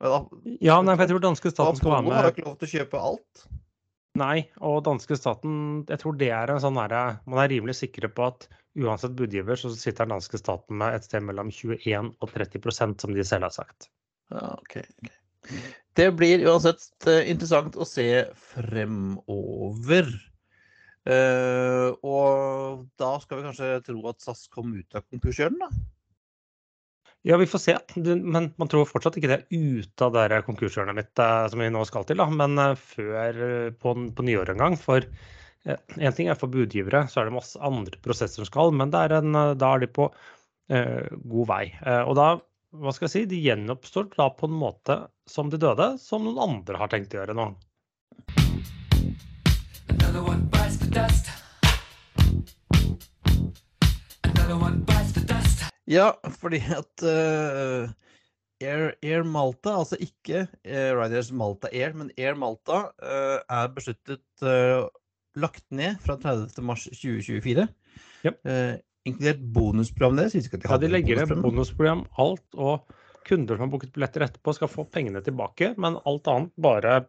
da. 0.00 0.22
ja, 0.64 0.78
nei, 0.80 0.94
for 0.94 1.04
jeg 1.04 1.10
tror 1.10 1.20
danske 1.26 1.52
staten 1.52 1.76
skal 1.76 1.92
være 1.98 2.06
med. 2.06 2.14
har 2.16 2.30
ikke 2.30 2.46
lov 2.46 2.56
til 2.62 2.70
å 2.70 2.72
kjøpe 2.72 3.02
alt. 3.10 3.44
Nei, 4.18 4.38
og 4.60 4.82
danske 4.84 5.16
staten 5.16 5.52
Jeg 5.88 6.00
tror 6.02 6.16
det 6.20 6.28
er 6.36 6.50
en 6.52 6.58
sånn 6.60 6.76
herre 6.76 7.22
Man 7.24 7.40
er 7.40 7.48
rimelig 7.48 7.78
sikre 7.78 8.10
på 8.12 8.26
at 8.26 8.44
uansett 8.76 9.14
budgiver, 9.16 9.56
så 9.56 9.70
sitter 9.72 10.04
den 10.04 10.14
danske 10.16 10.40
staten 10.40 10.76
med 10.80 10.96
et 10.96 11.06
sted 11.06 11.24
mellom 11.24 11.52
21 11.52 12.12
og 12.12 12.32
30% 12.32 13.04
som 13.04 13.12
de 13.12 13.24
selv 13.28 13.48
har 13.48 13.54
sagt. 13.56 13.88
Ja, 14.32 14.54
ok. 14.56 14.78
okay. 14.80 15.62
Det 15.96 16.08
blir 16.16 16.44
uansett 16.48 16.86
uh, 17.04 17.20
interessant 17.28 17.76
å 17.76 17.84
se 17.88 18.08
fremover. 18.54 20.08
Uh, 21.02 21.96
og 22.06 22.84
da 23.00 23.16
skal 23.22 23.40
vi 23.40 23.46
kanskje 23.48 23.72
tro 23.88 24.04
at 24.10 24.22
SAS 24.22 24.46
kom 24.52 24.70
ut 24.76 24.98
av 24.98 25.06
konkursjøren, 25.10 25.58
da? 25.58 25.70
Ja, 27.22 27.36
vi 27.36 27.46
får 27.46 27.58
se. 27.58 27.76
Men 27.94 28.50
man 28.58 28.70
tror 28.70 28.88
fortsatt 28.90 29.16
ikke 29.18 29.30
det 29.30 29.36
er 29.38 29.54
ute 29.54 30.06
av 30.08 30.16
det 30.16 30.42
konkurshjørnet 30.46 30.98
mitt 30.98 31.22
eh, 31.22 31.44
som 31.52 31.62
vi 31.62 31.70
nå 31.70 31.84
skal 31.86 32.06
til. 32.08 32.18
Da. 32.18 32.26
Men 32.26 32.58
eh, 32.58 32.74
før 32.74 33.38
eh, 33.46 33.68
på, 33.78 33.94
på 34.16 34.26
nyåret 34.26 34.56
en 34.56 34.62
gang. 34.64 34.78
For 34.80 35.06
én 35.62 36.16
ting 36.16 36.26
er 36.26 36.38
for 36.38 36.50
budgivere, 36.50 37.04
så 37.06 37.22
er 37.22 37.28
det 37.28 37.36
masse 37.36 37.60
andre 37.62 38.00
prosesser 38.02 38.42
som 38.42 38.48
skal. 38.50 38.74
Men 38.74 38.94
er 38.98 39.14
en, 39.20 39.38
da 39.54 39.68
er 39.70 39.84
de 39.84 39.90
på 39.94 40.08
eh, 40.72 41.06
god 41.22 41.50
vei. 41.52 41.64
Eh, 41.86 42.02
og 42.02 42.18
da, 42.18 42.28
hva 42.74 42.94
skal 42.96 43.06
jeg 43.06 43.14
si, 43.14 43.24
de 43.30 43.42
gjenoppstår 43.44 44.10
da 44.16 44.26
på 44.34 44.50
en 44.50 44.58
måte 44.58 45.04
som 45.30 45.52
de 45.52 45.62
døde, 45.62 45.92
som 46.02 46.26
noen 46.26 46.42
andre 46.42 46.82
har 46.82 46.90
tenkt 46.90 47.14
å 47.14 47.22
gjøre 47.22 47.38
nå. 47.38 47.52
Another 49.92 50.22
one 50.26 50.61
bites 50.72 50.78
the 50.78 50.90
dust. 50.90 51.26
Another 54.24 54.56
one 54.56 54.84
bites 54.86 55.12
the 55.12 55.20
dust. 55.20 55.64
Ja, 55.84 56.12
fordi 56.40 56.62
at 56.72 57.02
uh, 57.04 57.90
Air, 58.62 58.94
Air, 59.02 59.24
Malta, 59.24 59.74
altså 59.82 59.98
ikke 60.00 60.46
uh, 60.46 60.92
Riders 60.96 61.32
Malta 61.32 61.68
Air, 61.72 61.92
men 61.94 62.10
Air 62.16 62.38
Malta 62.38 62.86
uh, 63.02 63.38
er 63.42 63.68
besluttet 63.74 64.22
lagt 65.36 65.64
ned 65.70 66.00
fra 66.04 66.16
30.3.2024. 66.20 67.68
Yep. 68.22 68.36
inkludert 69.08 69.40
bonusprogram 69.54 70.16
deres. 70.16 70.34
De 70.36 70.60
ja, 70.62 70.76
de 70.78 70.90
legger 70.90 71.18
ned 71.18 71.40
bonusprogram, 71.42 72.04
alt. 72.22 72.44
Og 72.54 72.84
kunder 73.26 73.56
som 73.56 73.66
har 73.66 73.72
booket 73.72 73.92
billetter 73.94 74.24
etterpå, 74.28 74.54
skal 74.56 74.70
få 74.70 74.84
pengene 74.92 75.22
tilbake. 75.24 75.72
Men 75.80 75.98
alt 76.04 76.30
annet 76.30 76.54
bare 76.56 77.02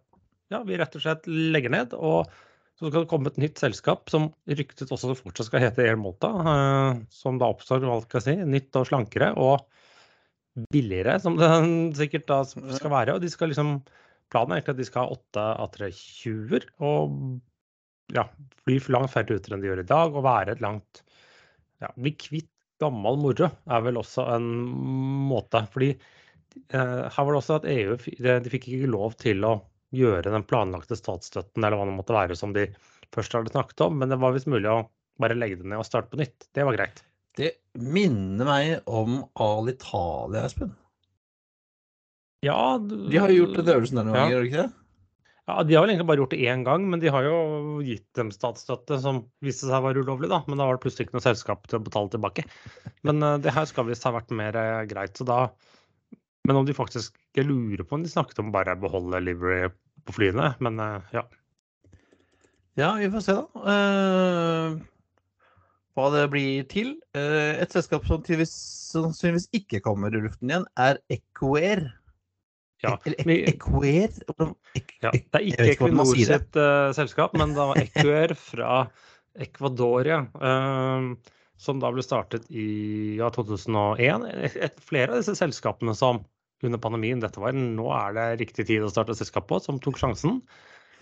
Ja, 0.51 0.63
vi 0.67 0.77
rett 0.77 0.95
og 0.97 1.03
slett 1.03 1.27
legger 1.27 1.71
ned. 1.73 1.93
og 1.93 2.31
så 2.79 2.89
det 2.89 3.03
komme 3.09 3.29
et 3.29 3.39
nytt 3.41 3.61
selskap 3.61 4.09
som 4.09 4.31
ryktet 4.49 4.91
også 4.91 5.13
fortsatt 5.15 5.47
skal 5.49 5.61
hete 5.61 5.83
Air 5.85 5.99
Malta. 5.99 6.29
Eh, 6.41 7.01
som 7.13 7.37
da 7.41 7.51
oppstår 7.53 7.85
hva 7.85 7.99
skal 8.03 8.23
si, 8.25 8.37
nytt 8.49 8.73
og 8.79 8.87
slankere 8.89 9.29
og 9.37 9.61
billigere, 10.73 11.19
som 11.21 11.37
det 11.39 11.49
sikkert 12.01 12.27
da 12.31 12.41
skal 12.49 12.93
være. 12.93 13.15
Og 13.15 13.23
de 13.23 13.29
skal 13.31 13.53
liksom, 13.53 13.77
planen 14.33 14.55
er 14.55 14.61
egentlig 14.61 14.75
at 14.75 14.81
de 14.81 14.87
skal 14.89 15.05
ha 15.05 15.17
åtte 15.17 15.45
A320-er 15.67 16.67
og 16.85 17.19
ja, 18.13 18.25
fly 18.65 18.79
for 18.81 18.97
langt 18.97 19.13
færre 19.13 19.29
ruter 19.31 19.55
enn 19.55 19.63
de 19.63 19.69
gjør 19.69 19.83
i 19.83 19.91
dag. 19.93 20.17
Og 20.17 20.25
være 20.25 20.57
et 20.57 20.65
langt 20.65 21.03
ja, 21.83 21.91
Bli 21.93 22.15
kvitt 22.17 22.49
gammel 22.81 23.19
moro 23.21 23.47
er 23.47 23.85
vel 23.85 24.01
også 24.01 24.25
en 24.33 24.49
måte. 25.29 25.61
Fordi 25.73 25.91
eh, 25.93 27.05
her 27.05 27.21
var 27.21 27.31
det 27.31 27.39
også 27.43 27.59
at 27.61 27.69
EU 27.69 27.95
de 28.41 28.53
fikk 28.53 28.71
ikke 28.71 28.91
lov 28.91 29.15
til 29.21 29.45
å 29.45 29.59
gjøre 29.93 30.33
den 30.33 30.45
planlagte 30.49 30.97
statsstøtten 30.97 31.63
eller 31.63 31.79
hva 31.79 31.87
det 31.89 31.95
måtte 31.97 32.15
være 32.15 32.37
som 32.39 32.53
de 32.55 32.67
først 33.13 33.35
hadde 33.37 33.53
snakket 33.53 33.85
om, 33.85 33.97
men 34.01 34.11
det 34.11 34.19
var 34.21 34.35
visst 34.35 34.49
mulig 34.49 34.69
å 34.71 34.83
bare 35.21 35.37
legge 35.37 35.61
det 35.61 35.69
ned 35.69 35.81
og 35.81 35.87
starte 35.87 36.09
på 36.11 36.19
nytt. 36.21 36.47
Det 36.55 36.65
var 36.65 36.77
greit. 36.77 37.03
Det 37.37 37.51
minner 37.81 38.47
meg 38.47 38.89
om 38.89 39.21
Alitalia, 39.41 40.45
Espen. 40.47 40.73
Ja 42.43 42.77
du... 42.77 42.95
De 43.09 43.19
har 43.21 43.31
jo 43.31 43.43
gjort 43.43 43.59
den 43.61 43.75
øvelsen 43.77 43.99
der 43.99 44.07
noen 44.07 44.17
ja. 44.17 44.23
ganger, 44.25 44.35
har 44.35 44.43
de 44.43 44.51
ikke 44.51 44.63
det? 44.65 44.71
Ja, 45.43 45.57
De 45.67 45.75
har 45.75 45.83
vel 45.83 45.91
egentlig 45.91 46.07
bare 46.07 46.21
gjort 46.21 46.33
det 46.33 46.45
én 46.47 46.61
gang, 46.63 46.85
men 46.87 47.01
de 47.03 47.11
har 47.11 47.25
jo 47.27 47.37
gitt 47.83 48.05
dem 48.15 48.29
statsstøtte 48.31 48.95
som 49.03 49.25
viste 49.43 49.67
seg 49.67 49.75
å 49.75 49.85
være 49.89 50.03
ulovlig, 50.05 50.29
da. 50.31 50.39
Men 50.47 50.59
da 50.59 50.67
var 50.69 50.77
det 50.77 50.83
plutselig 50.85 51.09
ikke 51.09 51.17
noe 51.17 51.25
selskap 51.25 51.65
til 51.67 51.81
å 51.81 51.83
betale 51.83 52.11
tilbake. 52.13 52.45
Men 53.03 53.19
uh, 53.19 53.35
det 53.43 53.51
her 53.51 53.67
skal 53.67 53.89
visst 53.89 54.07
ha 54.07 54.13
vært 54.15 54.31
mer 54.31 54.55
uh, 54.55 54.85
greit. 54.87 55.19
Så 55.19 55.27
da 55.27 55.45
Men 56.47 56.59
om 56.59 56.65
de 56.67 56.75
faktisk 56.75 57.15
Jeg 57.35 57.47
lurer 57.47 57.83
på 57.87 57.95
om 57.95 58.03
de 58.03 58.11
snakket 58.11 58.39
om 58.39 58.51
bare 58.55 58.75
å 58.75 58.79
beholde 58.79 59.19
livery 59.23 59.67
på 60.07 60.15
flyene, 60.15 60.53
men 60.63 60.79
eh, 60.83 61.15
ja. 61.15 61.23
Ja, 62.79 62.93
vi 62.97 63.09
får 63.13 63.21
se, 63.21 63.35
da. 63.37 63.45
Uh, 63.61 64.79
hva 65.93 66.07
det 66.15 66.23
blir 66.33 66.63
til. 66.69 66.95
Uh, 67.13 67.53
et 67.61 67.73
selskap 67.73 68.07
som 68.09 68.23
sannsynligvis 68.25 69.51
ikke 69.53 69.83
kommer 69.85 70.13
i 70.13 70.23
luften 70.23 70.49
igjen, 70.49 70.65
er 70.81 70.97
Equair. 71.13 71.85
Ja, 72.83 72.97
Eller 73.07 73.45
Equair? 73.53 74.09
Ja, 75.03 75.13
det 75.13 75.37
er 75.37 75.45
ikke 75.45 75.69
Equinor 75.75 76.09
sitt 76.17 76.57
uh, 76.59 76.89
selskap, 76.97 77.37
men 77.39 77.53
det 77.55 77.69
var 77.69 77.79
Equair 77.79 78.33
fra 78.49 78.73
Ecuadoria. 79.39 80.23
Som 81.63 81.79
da 81.79 81.93
ble 81.93 82.03
startet 82.03 82.49
i 82.51 83.15
ja, 83.21 83.29
2001. 83.31 84.25
Et, 84.33 84.57
et, 84.65 84.81
flere 84.83 85.13
av 85.13 85.21
disse 85.21 85.37
selskapene 85.37 85.93
som 85.95 86.25
under 86.69 86.81
pandemien. 86.81 87.21
Dette 87.23 87.41
var 87.41 87.55
nå 87.57 87.89
er 87.95 88.15
det 88.17 88.27
riktig 88.43 88.67
tid 88.69 88.85
å 88.85 88.91
starte 88.91 89.15
selskap 89.17 89.49
på, 89.49 89.59
som 89.63 89.81
tok 89.81 89.99
sjansen. 90.01 90.41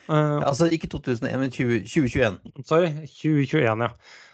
Uh, 0.09 0.41
altså 0.43 0.67
ikke 0.73 0.89
2001, 0.91 1.37
men 1.39 1.53
20, 1.53 1.85
2021. 1.87 2.41
Sorry, 2.67 2.91
2021, 3.07 3.85
ja. 3.85 3.91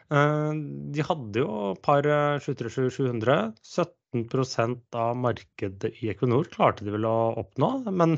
Uh, 0.07 0.55
de 0.95 1.03
hadde 1.03 1.43
jo 1.43 1.49
et 1.73 1.83
par 1.85 2.07
737-700. 2.43 3.37
17% 4.15 4.97
av 4.97 5.17
markedet 5.19 5.91
i 5.99 6.11
Equinor 6.13 6.47
klarte 6.53 6.87
de 6.87 6.95
vel 6.95 7.05
å 7.09 7.17
oppnå, 7.43 7.71
men 7.91 8.15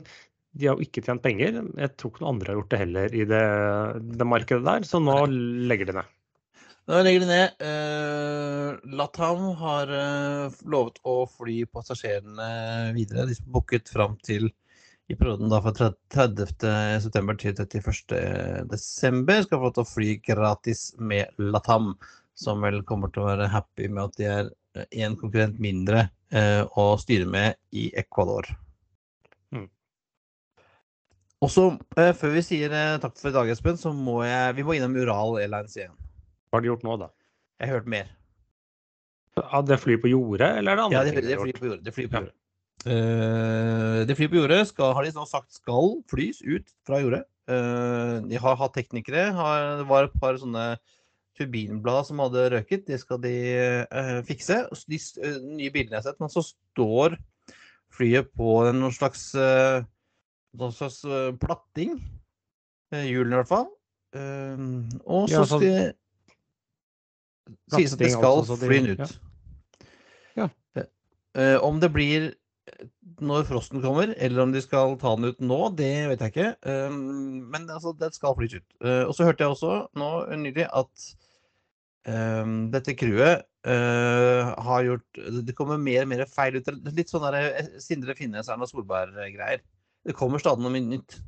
de 0.58 0.69
har 0.69 0.78
jo 0.78 0.86
ikke 0.86 1.04
tjent 1.06 1.24
penger. 1.24 1.60
Jeg 1.78 1.95
tror 1.98 2.13
ikke 2.13 2.24
noen 2.24 2.36
andre 2.36 2.54
har 2.54 2.62
gjort 2.62 2.72
det 2.74 2.82
heller 2.84 3.17
i 3.17 3.26
det, 3.30 3.43
det 4.22 4.28
markedet 4.28 4.65
der, 4.65 4.88
så 4.88 5.02
nå 5.04 5.19
legger 5.69 5.89
de 5.89 6.00
ned. 6.00 6.15
Nå 6.89 7.04
legger 7.06 7.22
de 7.22 7.30
ned. 7.30 7.65
Latam 8.83 9.41
har 9.59 9.91
uh, 9.91 10.57
lovet 10.69 10.99
å 11.07 11.23
fly 11.29 11.63
passasjerene 11.71 12.49
videre. 12.95 13.27
De 13.29 13.37
som 13.37 13.51
booket 13.53 13.89
fram 13.91 14.17
til 14.25 14.49
i 15.09 15.15
perioden 15.17 15.49
da 15.49 15.57
fra 15.65 15.73
30. 15.73 16.45
september 17.01 17.37
til 17.41 17.55
31. 17.57 18.67
desember 18.69 19.41
skal 19.41 19.57
få 19.57 19.69
lov 19.69 19.75
til 19.77 19.85
å 19.85 19.89
fly 19.89 20.09
gratis 20.21 20.83
med 21.01 21.33
Latam. 21.41 21.95
Som 22.37 22.61
vel 22.63 22.83
kommer 22.87 23.11
til 23.11 23.25
å 23.25 23.31
være 23.31 23.49
happy 23.51 23.89
med 23.91 24.03
at 24.05 24.19
de 24.19 24.27
er 24.29 24.51
én 24.95 25.17
konkurrent 25.19 25.57
mindre 25.59 26.05
uh, 26.31 26.63
å 26.77 26.93
styre 27.01 27.27
med 27.27 27.57
i 27.75 27.89
Ecuador. 27.99 28.47
Mm. 29.51 29.65
Og 31.43 31.51
så, 31.51 31.65
før 31.95 32.37
vi 32.37 32.45
sier 32.45 32.77
takk 33.01 33.17
for 33.19 33.33
i 33.33 33.35
dag, 33.35 33.49
Espen, 33.51 33.81
så 33.81 33.91
må 33.95 34.21
jeg, 34.27 34.55
vi 34.59 34.67
må 34.67 34.77
innom 34.77 34.95
Ural 35.01 35.41
Airlines 35.41 35.75
igjen. 35.75 35.97
Hva 36.49 36.59
har 36.59 36.63
de 36.63 36.71
gjort 36.71 36.85
nå, 36.87 36.95
da? 37.01 37.11
Jeg 37.59 37.71
har 37.71 37.81
hørt 37.81 37.91
mer. 37.91 38.15
Ja, 39.37 39.61
det 39.61 39.77
flyr 39.79 39.99
på 40.01 40.09
jordet, 40.11 40.49
eller 40.59 40.73
er 40.73 40.79
det 40.79 40.85
andre 40.87 40.97
ja, 40.97 41.03
det, 41.05 41.23
det 41.27 41.39
flyr 41.39 41.59
på 41.59 41.67
jordet. 41.69 41.83
Det 41.85 41.93
flyr 41.95 42.07
på 42.07 42.17
jordet. 42.17 42.33
Ja. 42.33 42.39
Uh, 42.87 44.05
det 44.07 44.15
flyr 44.15 44.29
på 44.31 44.39
jordet 44.39 44.61
skal, 44.69 44.93
har 44.95 45.03
de 45.03 45.11
nå 45.11 45.25
sagt 45.27 45.51
skal 45.57 45.97
flys 46.11 46.39
ut 46.45 46.69
fra 46.87 47.01
jordet. 47.03 47.25
Uh, 47.49 48.23
de 48.29 48.39
har 48.39 48.59
hatt 48.59 48.75
teknikere. 48.77 49.29
Har, 49.35 49.81
det 49.81 49.87
var 49.89 50.07
et 50.07 50.15
par 50.21 50.39
sånne 50.39 50.65
turbinblad 51.39 52.07
som 52.07 52.21
hadde 52.23 52.47
røket. 52.55 52.85
Det 52.87 53.01
skal 53.01 53.19
de 53.23 53.35
uh, 53.91 54.19
fikse. 54.27 54.61
De 54.87 55.01
nye 55.43 55.73
bildene 55.73 55.97
jeg 55.97 55.99
har 55.99 56.07
sett. 56.07 56.21
Men 56.23 56.31
så 56.31 56.45
står 56.45 57.17
flyet 57.95 58.31
på 58.37 58.61
noen 58.71 58.93
slags, 58.95 59.31
noen 59.35 60.75
slags 60.75 61.01
platting. 61.41 61.97
Hjulene, 62.93 63.33
i 63.33 63.39
hvert 63.41 63.49
fall. 63.49 63.67
og 65.03 65.25
så 65.29 65.41
skal 65.49 65.91
Sies 67.73 67.95
at 67.95 68.03
det 68.03 68.12
skal 68.13 68.43
fly 68.47 68.81
ut. 68.93 69.15
Ja. 70.38 70.49
Eh, 71.38 71.57
om 71.63 71.79
det 71.81 71.91
blir 71.93 72.31
når 73.19 73.47
frosten 73.49 73.81
kommer, 73.83 74.13
eller 74.17 74.43
om 74.43 74.53
de 74.53 74.62
skal 74.63 74.93
ta 75.01 75.12
den 75.17 75.33
ut 75.33 75.41
nå, 75.43 75.59
det 75.77 75.91
vet 76.12 76.21
jeg 76.23 76.33
ikke. 76.33 76.51
Eh, 76.71 76.93
men 76.93 77.67
altså, 77.67 77.93
det 77.99 78.13
skal 78.15 78.38
flyt 78.38 78.59
ut. 78.59 78.67
Uh, 78.83 79.03
og 79.09 79.15
så 79.17 79.27
hørte 79.27 79.43
jeg 79.43 79.55
også 79.55 79.73
nå 79.99 80.12
nylig 80.39 80.67
at 80.67 81.09
um, 82.07 82.69
dette 82.73 82.95
crewet 82.97 83.43
uh, 83.67 84.53
har 84.63 84.85
gjort 84.88 85.19
Det 85.47 85.55
kommer 85.57 85.81
mer 85.81 86.05
og 86.05 86.12
mer 86.13 86.23
feil 86.31 86.59
ut. 86.59 86.71
Litt 86.95 87.12
sånn 87.12 87.25
der 87.27 87.39
eh, 87.41 87.73
Sindre 87.83 88.15
Finnes, 88.17 88.49
Erna 88.51 88.69
Solberg-greier. 88.69 89.63
Det 90.07 90.15
kommer 90.17 90.41
stadig 90.41 90.63
noe 90.63 90.79
nytt. 90.79 91.19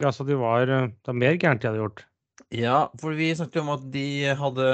Ja, 0.00 0.12
så 0.14 0.24
de 0.24 0.38
var, 0.40 0.70
eh, 0.70 0.88
det 0.94 1.12
er 1.12 1.18
mer 1.18 1.36
gærent 1.36 1.62
de 1.62 1.68
hadde 1.68 1.82
gjort. 1.82 2.06
Ja, 2.50 2.90
for 2.98 3.14
vi 3.14 3.30
snakket 3.38 3.62
om 3.62 3.70
at 3.76 3.82
de 3.94 4.06
hadde 4.38 4.68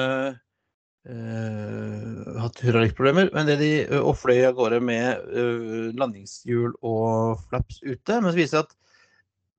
uh, 1.10 2.36
hatt 2.40 2.60
hydraulikkproblemer, 2.64 3.28
men 3.34 3.48
det 3.50 3.58
de 3.60 3.70
uh, 3.90 4.00
og 4.00 4.16
fløy 4.16 4.46
av 4.48 4.56
gårde 4.56 4.80
med 4.80 5.26
uh, 5.28 5.92
landingshjul 5.98 6.72
og 6.80 7.42
flaps 7.50 7.82
ute. 7.84 8.20
Men 8.22 8.30
så 8.30 8.36
viser 8.38 8.46
det 8.46 8.52
seg 8.54 8.64
at 8.64 8.76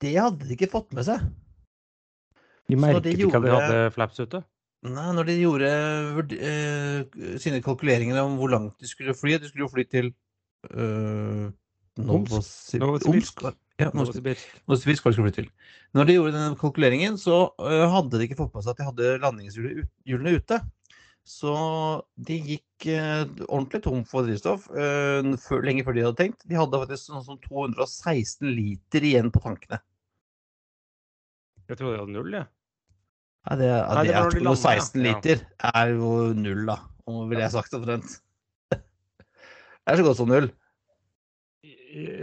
det 0.02 0.16
hadde 0.18 0.48
de 0.48 0.58
ikke 0.58 0.72
fått 0.74 0.94
med 0.98 1.06
seg. 1.08 1.26
De 2.68 2.78
merket 2.80 3.06
de 3.06 3.16
ikke 3.16 3.38
at 3.38 3.46
de 3.46 3.54
hadde 3.54 3.84
flaps 3.96 4.22
ute. 4.22 4.42
Nei, 4.88 5.08
når 5.16 5.26
de 5.26 5.36
gjorde 5.40 5.70
eh, 6.38 7.38
sine 7.42 7.64
kalkuleringer 7.66 8.20
om 8.22 8.36
hvor 8.38 8.52
langt 8.54 8.76
de 8.78 8.86
skulle 8.86 9.16
fly 9.18 9.34
De 9.42 9.50
skulle 9.50 9.66
jo 9.66 9.72
fly 9.74 9.88
til 9.90 10.12
uh. 10.70 11.48
Novosibirsk. 11.98 13.42
Ja, 13.78 13.92
Novosibirsk. 13.94 14.42
skal 14.42 14.64
Novosibirsk 14.72 15.06
var 15.06 15.12
det 15.12 15.16
de 15.16 15.20
skulle 15.20 15.30
fly 15.30 15.36
til. 15.38 15.50
Når 15.94 16.08
de 16.10 16.16
gjorde 16.18 16.34
den 16.38 16.56
kalkuleringen, 16.58 17.18
så 17.22 17.36
ø, 17.62 17.76
hadde 17.94 18.18
de 18.18 18.26
ikke 18.26 18.40
fått 18.40 18.56
med 18.58 18.66
seg 18.66 18.74
at 18.74 18.80
de 18.82 18.88
hadde 18.88 19.12
landingshjulene 19.22 20.34
ute. 20.40 20.60
Så 21.28 21.54
de 22.24 22.38
gikk 22.54 22.88
eh, 22.88 23.26
ordentlig 23.50 23.82
tom 23.84 24.06
for 24.08 24.24
drivstoff 24.24 24.70
før, 24.72 25.66
lenge 25.68 25.84
før 25.84 25.98
de 25.98 26.06
hadde 26.06 26.20
tenkt. 26.22 26.46
De 26.48 26.56
hadde 26.56 26.80
faktisk 26.86 27.10
sånn 27.12 27.26
som 27.26 27.40
216 27.44 28.48
liter 28.48 29.04
igjen 29.10 29.30
på 29.36 29.42
tankene. 29.44 29.82
Jeg 31.68 31.76
trodde 31.82 31.98
de 31.98 32.00
hadde 32.06 32.16
null, 32.16 32.32
jeg. 32.32 32.48
Nei, 33.48 33.58
det, 33.60 33.68
ja, 33.68 33.82
Nei, 33.92 34.06
det 34.08 34.14
det 34.14 34.16
var 34.16 34.22
er 34.22 34.24
når 34.24 34.38
de 34.38 34.46
landet, 34.48 34.64
216 34.64 34.96
ja. 34.98 35.04
liter 35.08 35.44
er 35.74 35.92
jo 35.94 36.14
null, 36.36 36.64
da. 36.68 36.78
Om 37.08 37.20
ville 37.30 37.44
jeg 37.44 37.54
sagt 37.54 37.76
omtrent. 37.78 38.16
Det 39.88 39.94
er 39.94 40.00
så 40.02 40.04
godt 40.04 40.20
som 40.20 40.28
null. 40.32 40.50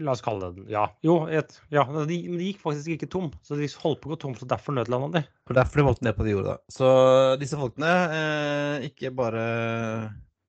La 0.05 0.13
oss 0.15 0.23
kalle 0.25 0.49
det 0.51 0.61
den. 0.61 0.69
Ja. 0.73 0.85
Jo, 1.05 1.17
et, 1.27 1.57
ja. 1.75 1.85
Men 1.91 2.07
de, 2.11 2.19
de 2.31 2.51
gikk 2.51 2.61
faktisk 2.63 2.95
ikke 2.95 3.09
tom, 3.13 3.31
så 3.45 3.59
de 3.59 3.69
holdt 3.83 4.03
på 4.03 4.11
å 4.11 4.15
gå 4.15 4.21
tom, 4.23 4.37
så 4.39 4.49
derfor 4.51 4.77
nødlanda 4.77 5.21
de. 5.21 5.25
Og 5.49 5.57
derfor 5.59 5.81
de 5.81 5.87
måtte 5.89 6.07
ned 6.07 6.17
på 6.19 6.27
det 6.27 6.35
jorda. 6.37 6.59
Så 6.73 6.91
disse 7.41 7.59
folkene 7.61 7.95
eh, 8.19 8.87
ikke 8.91 9.13
bare 9.17 9.45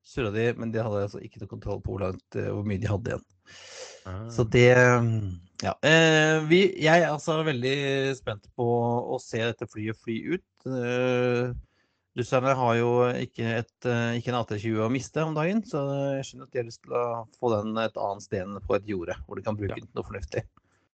surra 0.06 0.32
de, 0.36 0.52
men 0.60 0.72
de 0.74 0.84
hadde 0.84 1.08
altså 1.08 1.22
ikke 1.24 1.42
noe 1.42 1.52
kontroll 1.52 1.82
på 1.84 1.96
hvor, 1.96 2.06
langt, 2.06 2.38
eh, 2.38 2.52
hvor 2.52 2.68
mye 2.68 2.82
de 2.82 2.92
hadde 2.92 3.16
igjen. 3.16 3.26
Så 4.30 4.46
det 4.54 4.70
Ja. 5.64 5.72
Eh, 5.88 6.44
vi, 6.50 6.60
jeg 6.84 7.02
er 7.02 7.10
altså 7.10 7.40
veldig 7.48 7.78
spent 8.18 8.46
på 8.60 8.66
å 9.16 9.18
se 9.24 9.40
dette 9.42 9.68
flyet 9.72 9.98
fly 10.04 10.18
ut. 10.36 10.68
Eh, 10.68 11.56
russerne 12.16 12.54
har 12.56 12.76
jo 12.80 12.90
ikke, 13.20 13.48
et, 13.62 13.88
eh, 13.90 14.16
ikke 14.20 14.32
en 14.32 14.38
AT-20 14.40 14.82
å 14.86 14.92
miste 14.94 15.24
om 15.26 15.36
dagen, 15.36 15.62
så 15.68 15.82
jeg 16.16 16.28
skjønner 16.30 16.48
at 16.48 16.54
de 16.56 16.62
har 16.62 16.68
lyst 16.70 16.82
til 16.86 16.96
å 16.96 17.06
få 17.40 17.52
den 17.52 17.76
et 17.84 18.00
annet 18.00 18.24
sted 18.26 18.44
enn 18.46 18.62
på 18.64 18.78
et 18.78 18.88
jorde, 18.90 19.18
hvor 19.28 19.36
de 19.40 19.44
kan 19.46 19.58
bruke 19.60 19.76
Ja. 19.76 19.82
den 19.82 19.90
til 19.90 20.00
noe 20.00 20.08
fornuftig. 20.08 20.44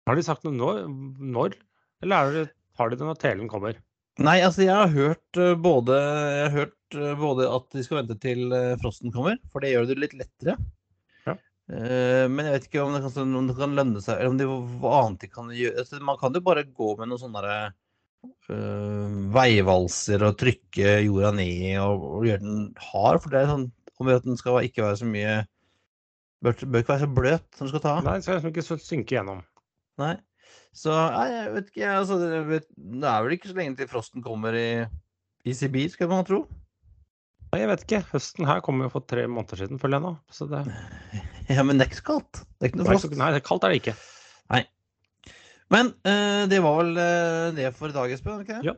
Har 0.07 0.15
de 0.17 0.23
sagt 0.23 0.45
noe 0.45 0.55
når? 0.55 0.83
når? 1.19 1.57
Eller 2.05 2.17
er 2.45 2.51
har 2.79 2.91
de 2.91 2.97
det 3.01 3.07
når 3.09 3.19
telen 3.19 3.49
kommer? 3.49 3.79
Nei, 4.19 4.41
altså 4.41 4.65
jeg 4.65 4.77
har 4.77 4.89
hørt 4.93 5.41
eh, 5.41 5.55
både, 5.55 5.97
jeg 5.97 6.45
har 6.51 6.57
hørt 6.61 6.95
eh, 7.01 7.15
både 7.21 7.49
at 7.57 7.71
de 7.73 7.83
skal 7.85 8.03
vente 8.03 8.19
til 8.21 8.53
frosten 8.81 9.13
kommer, 9.13 9.39
for 9.53 9.61
det 9.65 9.73
gjør 9.73 9.89
det 9.89 9.99
litt 9.99 10.17
lettere. 10.17 10.57
Ja. 11.27 11.35
Men 11.67 12.45
jeg 12.47 12.53
vet 12.55 12.67
ikke 12.69 12.83
om 12.85 12.93
det, 12.95 13.01
kan, 13.03 13.33
om 13.35 13.47
det 13.49 13.57
kan 13.59 13.73
lønne 13.75 13.99
seg, 13.99 14.21
eller 14.21 14.31
om 14.31 14.37
det 14.39 14.47
hva 14.47 14.93
annet 15.01 15.25
de 15.25 15.29
kan 15.33 15.49
gjøre. 15.51 15.81
Altså, 15.83 15.99
man 15.99 16.17
kan 16.21 16.33
jo 16.37 16.41
bare 16.47 16.63
gå 16.63 16.93
med 17.01 17.09
noen 17.11 17.19
sånne 17.19 17.43
derre, 17.43 17.73
veivalser 19.35 20.23
og 20.27 20.37
trykke 20.41 21.01
jorda 21.07 21.33
ned 21.37 21.81
og, 21.83 22.07
og 22.19 22.29
gjøre 22.29 22.43
den 22.45 22.63
hard, 22.91 23.21
for 23.23 23.33
det 23.35 23.43
er 23.43 23.53
sånn 23.53 23.67
om 23.97 24.11
at 24.13 24.27
den 24.27 24.37
skal 24.39 24.59
ikke 24.67 24.85
være 24.85 25.01
så 25.01 25.09
mye 25.09 25.37
Bør, 26.45 26.53
bør 26.69 26.83
ikke 26.83 26.93
være 26.93 27.01
så 27.01 27.09
bløt 27.17 27.47
som 27.57 27.65
den 27.65 27.71
skal 27.73 27.81
ta. 27.81 27.93
Nei, 28.05 28.19
den 28.21 28.25
skal 28.27 28.51
ikke 28.51 28.79
synke 28.85 29.17
gjennom. 29.17 29.39
Nei. 29.99 30.13
Så 30.77 30.93
nei, 30.93 31.25
jeg 31.33 31.55
vet 31.55 31.71
ikke, 31.73 31.95
altså, 32.03 32.19
det, 32.21 32.41
vet, 32.51 32.67
det 32.77 33.09
er 33.09 33.25
vel 33.25 33.35
ikke 33.39 33.51
så 33.51 33.57
lenge 33.57 33.79
til 33.79 33.89
frosten 33.89 34.23
kommer 34.23 34.59
i, 34.61 34.69
i 35.49 35.55
Sibir, 35.57 35.89
skal 35.91 36.13
man 36.13 36.29
tro. 36.29 36.43
Nei, 37.55 37.63
jeg 37.63 37.71
vet 37.73 37.87
ikke. 37.87 38.03
Høsten 38.13 38.47
her 38.51 38.61
kommer 38.67 38.87
jo 38.87 38.93
for 38.99 39.09
tre 39.09 39.25
måneder 39.33 39.63
siden, 39.63 39.81
føler 39.81 39.97
jeg 39.97 40.05
nå. 40.05 40.13
Så 40.29 40.49
det, 40.53 40.61
Ja, 41.57 41.65
men 41.65 41.81
det 41.81 41.87
er 41.87 41.91
ikke 41.91 42.03
så 42.03 42.09
kaldt. 42.13 42.43
Det 42.45 42.67
er 42.67 42.73
ikke 42.73 42.83
noe 42.83 42.89
nei, 42.91 42.99
frost. 42.99 43.19
nei, 43.25 43.33
kaldt 43.49 43.67
er 43.67 43.73
det 43.73 43.81
ikke. 43.81 43.97
Men 45.75 45.93
eh, 46.07 46.45
det 46.51 46.61
var 46.63 46.77
vel 46.79 46.99
eh, 47.03 47.55
det 47.57 47.73
for 47.75 47.91
i 47.91 47.97
dag, 47.97 48.13
Espen? 48.15 48.43
ikke 48.45 48.61
det? 48.61 48.73
Ja. 48.73 48.77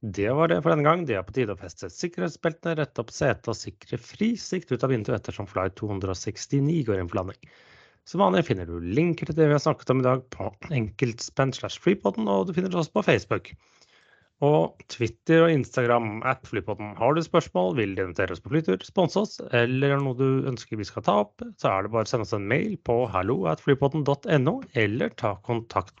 Det 0.00 0.30
var 0.32 0.48
det 0.48 0.62
for 0.64 0.72
denne 0.72 0.86
gang. 0.86 1.02
Det 1.04 1.18
er 1.18 1.24
på 1.26 1.34
tide 1.36 1.52
å 1.52 1.60
feste 1.60 1.90
sikkerhetsbeltene, 1.92 2.78
rette 2.78 3.02
opp 3.02 3.10
setet 3.12 3.50
og 3.52 3.58
sikre 3.58 3.98
fri 4.00 4.30
sikt 4.40 4.72
ut 4.72 4.86
av 4.86 4.94
vinduet 4.94 5.18
ettersom 5.18 5.48
flight 5.50 5.76
269 5.76 6.86
går 6.88 7.02
inn 7.02 7.10
for 7.10 7.20
landing. 7.20 7.50
Som 8.08 8.22
vanlig 8.24 8.46
finner 8.48 8.64
du 8.64 8.80
linker 8.80 9.28
til 9.28 9.36
det 9.36 9.50
vi 9.50 9.58
har 9.58 9.60
snakket 9.60 9.92
om 9.92 10.00
i 10.00 10.06
dag 10.06 10.24
på 10.32 10.48
enkeltspenn 10.72 11.52
slash 11.52 11.76
flypodden, 11.84 12.32
og 12.32 12.48
du 12.48 12.54
finner 12.56 12.72
det 12.72 12.80
også 12.80 12.96
på 12.96 13.04
Facebook. 13.10 13.52
Og 14.40 14.80
Twitter 14.88 15.44
og 15.44 15.52
Instagram 15.52 16.22
at 16.24 16.46
Flypodden. 16.48 16.94
Har 16.96 17.12
du 17.12 17.20
spørsmål, 17.20 17.74
vil 17.76 17.92
du 17.92 18.06
invitere 18.06 18.32
oss 18.32 18.40
på 18.40 18.54
flytur, 18.54 18.80
sponse 18.88 19.20
oss, 19.20 19.36
eller 19.52 19.92
er 19.92 20.00
noe 20.00 20.16
du 20.16 20.48
ønsker 20.48 20.80
vi 20.80 20.88
skal 20.88 21.04
ta 21.04 21.18
opp, 21.26 21.44
så 21.60 21.74
er 21.74 21.84
det 21.84 21.92
bare 21.92 22.08
å 22.08 22.10
sende 22.14 22.24
oss 22.24 22.32
en 22.32 22.48
mail 22.48 22.78
på 22.88 23.02
hallo 23.12 23.42
eller 23.44 25.12
ta 25.20 25.36
kontakt 25.44 26.00